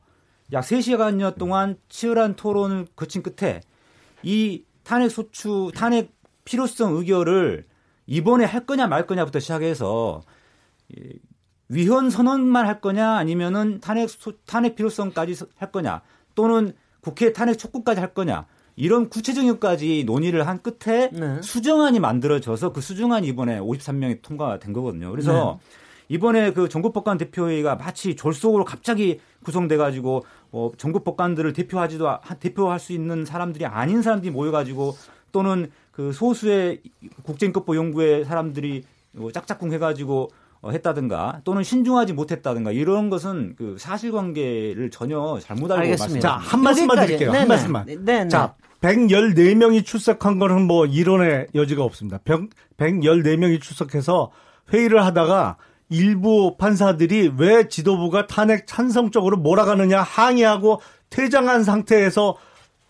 약 0.52 0.64
3시간여 0.64 1.36
동안 1.38 1.76
치열한 1.88 2.36
토론을 2.36 2.86
거친 2.96 3.22
끝에 3.22 3.60
이 4.22 4.64
탄핵 4.84 5.10
소추 5.10 5.70
탄핵 5.74 6.14
필요성 6.44 6.94
의결을 6.96 7.66
이번에 8.06 8.44
할 8.44 8.64
거냐 8.64 8.86
말 8.86 9.06
거냐부터 9.06 9.40
시작해서 9.40 10.22
이 10.96 11.18
위헌 11.68 12.10
선언만 12.10 12.64
할 12.66 12.80
거냐 12.80 13.16
아니면은 13.16 13.80
탄핵 13.80 14.08
소, 14.08 14.32
탄핵 14.46 14.76
필요성까지 14.76 15.34
서- 15.34 15.46
할 15.56 15.72
거냐 15.72 16.02
또는 16.36 16.72
국회 17.06 17.32
탄핵 17.32 17.56
촉구까지 17.56 18.00
할 18.00 18.12
거냐 18.12 18.46
이런 18.74 19.08
구체적인 19.08 19.48
것까지 19.52 20.02
논의를 20.06 20.46
한 20.48 20.60
끝에 20.60 21.08
네. 21.12 21.40
수정안이 21.40 22.00
만들어져서 22.00 22.72
그 22.72 22.80
수정안이 22.80 23.28
이번에 23.28 23.60
53명이 23.60 24.22
통과된 24.22 24.72
거거든요. 24.72 25.12
그래서 25.12 25.60
이번에 26.08 26.52
그 26.52 26.68
전국법관 26.68 27.16
대표회의가 27.18 27.76
마치 27.76 28.16
졸속으로 28.16 28.64
갑자기 28.64 29.20
구성돼 29.44 29.76
가지고 29.76 30.24
어, 30.50 30.72
전국법관들을 30.76 31.52
대표하지도 31.52 32.08
하- 32.08 32.20
대표할 32.40 32.80
수 32.80 32.92
있는 32.92 33.24
사람들이 33.24 33.66
아닌 33.66 34.02
사람들이 34.02 34.32
모여 34.32 34.50
가지고 34.50 34.96
또는 35.30 35.70
그 35.92 36.12
소수의 36.12 36.82
국제인권법 37.22 37.76
연구회 37.76 38.24
사람들이 38.24 38.84
뭐 39.12 39.30
짝짝꿍 39.30 39.72
해 39.72 39.78
가지고 39.78 40.24
어, 40.24 40.30
했다든가 40.72 41.40
또는 41.44 41.62
신중하지 41.62 42.12
못했다든가 42.12 42.72
이런 42.72 43.10
것은 43.10 43.54
그 43.56 43.76
사실관계를 43.78 44.90
전혀 44.90 45.38
잘못 45.40 45.70
알고 45.70 45.82
알겠습니다. 45.82 46.20
자. 46.20 46.36
한 46.36 46.62
말씀만. 46.62 47.06
드릴게요. 47.06 47.32
네네. 47.32 47.38
한 47.40 47.48
말씀만. 47.48 47.86
네, 47.86 47.96
네. 47.96 48.28
자, 48.28 48.54
114명이 48.80 49.84
출석한 49.84 50.38
거는 50.38 50.62
뭐 50.62 50.86
이론의 50.86 51.48
여지가 51.54 51.82
없습니다. 51.82 52.18
100, 52.24 52.50
114명이 52.76 53.60
출석해서 53.60 54.30
회의를 54.72 55.04
하다가 55.04 55.56
일부 55.88 56.56
판사들이 56.56 57.32
왜 57.38 57.68
지도부가 57.68 58.26
탄핵 58.26 58.66
찬성 58.66 59.10
적으로 59.10 59.36
몰아가느냐 59.36 60.02
항의하고 60.02 60.80
퇴장한 61.10 61.64
상태에서 61.64 62.36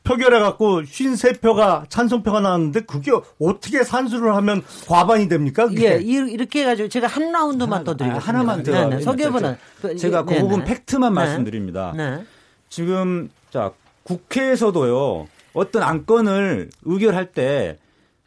표결해갖고 0.07 0.83
53표가 0.83 1.91
찬성표가 1.91 2.41
나왔는데 2.41 2.81
그게 2.83 3.11
어떻게 3.41 3.83
산수를 3.83 4.35
하면 4.37 4.63
과반이 4.87 5.29
됩니까? 5.29 5.67
그게? 5.67 5.95
예, 5.97 6.01
이- 6.01 6.31
이렇게 6.33 6.61
해가지고 6.63 6.89
제가 6.89 7.07
한 7.09 7.33
라운드만 7.33 7.85
더 7.85 7.93
아, 7.93 7.97
드리겠습니다. 7.97 8.29
하나만 8.29 8.63
더 8.63 8.73
네, 8.73 8.97
네. 8.97 9.01
서기부는 9.03 9.57
제가 9.99 10.25
그 10.25 10.35
부분 10.39 10.65
팩트만 10.65 11.13
말씀드립니다. 11.13 11.93
네. 11.97 12.25
지금 12.69 13.29
자 13.51 13.73
국회에서도요 14.05 15.27
어떤 15.55 15.83
안건을 15.83 16.71
의결할 16.85 17.33
때 17.33 17.79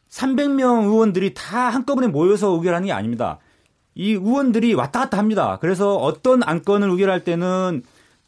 300명 0.10 0.86
의원들이 0.86 1.34
다 1.34 1.70
한꺼번에 1.70 2.08
모여서 2.08 2.50
의결하는 2.50 2.88
게 2.88 2.92
아닙니다. 2.94 3.38
이 3.96 4.12
의원들이 4.14 4.74
왔다 4.74 5.02
갔다 5.02 5.18
합니다. 5.18 5.58
그래서 5.62 5.96
어떤 5.96 6.42
안건을 6.44 6.90
의결할 6.90 7.24
때는 7.24 7.84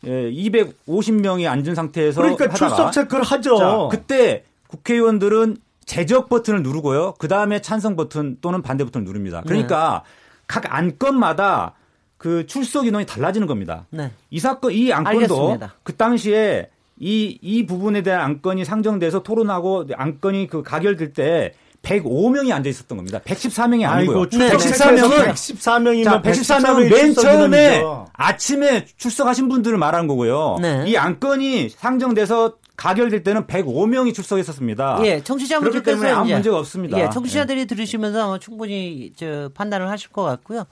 예, 0.06 0.32
250명이 0.32 1.47
앉은 1.47 1.76
상태에서 1.76 2.22
그러니까 2.22 2.45
하다가 2.45 2.56
출석 2.58 2.91
체크를 2.91 3.24
하죠. 3.24 3.58
자, 3.58 3.88
그때 3.91 4.43
국회의원들은 4.68 5.58
제적 5.86 6.30
버튼을 6.30 6.64
누르고요. 6.64 7.16
그 7.18 7.28
다음에 7.28 7.62
찬성 7.62 7.95
버튼 7.95 8.38
또는 8.41 8.62
반대 8.62 8.84
버튼을 8.84 9.06
누릅니다. 9.06 9.41
그러니까 9.45 10.04
각 10.47 10.74
안건마다 10.74 11.74
그 12.18 12.45
출석 12.45 12.86
인원이 12.86 13.06
달라지는 13.06 13.47
겁니다. 13.47 13.86
네. 13.89 14.12
이 14.30 14.39
사건, 14.39 14.72
이 14.72 14.93
안건도 14.93 15.10
알겠습니다. 15.20 15.76
그 15.84 15.95
당시에 15.95 16.70
이, 16.99 17.39
이 17.41 17.66
부분에 17.66 18.04
대한 18.04 18.22
안건이 18.22 18.64
상정돼서 18.64 19.24
토론하고 19.24 19.88
안건이 19.93 20.47
그 20.47 20.62
가결될 20.62 21.14
때 21.14 21.54
105명이 21.84 22.51
앉아 22.51 22.69
있었던 22.69 22.97
겁니다. 22.97 23.19
114명이 23.19 23.89
아니고요. 23.89 24.19
아이고, 24.19 24.29
네. 24.38 24.49
114명은 24.51 25.34
114명이면 25.34 26.03
자, 26.03 26.21
114명은 26.21 26.89
맨 26.89 27.13
처음에 27.13 27.84
아침에 28.13 28.86
출석하신 28.97 29.49
분들을 29.49 29.77
말하는 29.77 30.07
거고요. 30.07 30.57
네. 30.61 30.84
이 30.88 30.95
안건이 30.95 31.69
상정돼서 31.69 32.57
가결될 32.77 33.23
때는 33.23 33.45
105명이 33.45 34.13
출석했었습니다. 34.13 35.01
예, 35.03 35.21
청취자분들께서 35.21 35.84
때문에 35.84 36.09
아무 36.09 36.25
이제 36.25 36.34
문제가 36.34 36.57
없습니다. 36.57 36.99
예, 36.99 37.09
청취자들이 37.09 37.67
들으시면서 37.67 38.25
아마 38.27 38.39
충분히 38.39 39.11
저 39.15 39.49
판단을 39.53 39.89
하실 39.89 40.09
것 40.09 40.23
같고요. 40.23 40.65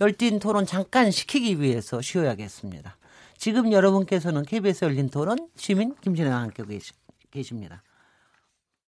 열띤 0.00 0.38
토론 0.38 0.66
잠깐 0.66 1.10
시키기 1.10 1.60
위해서 1.60 2.00
쉬어야겠습니다. 2.00 2.96
지금 3.36 3.72
여러분께서는 3.72 4.44
KBS 4.44 4.84
열린 4.84 5.08
토론 5.08 5.48
시민 5.56 5.94
김진애와 6.00 6.36
함께 6.42 6.62
계십니다. 7.32 7.82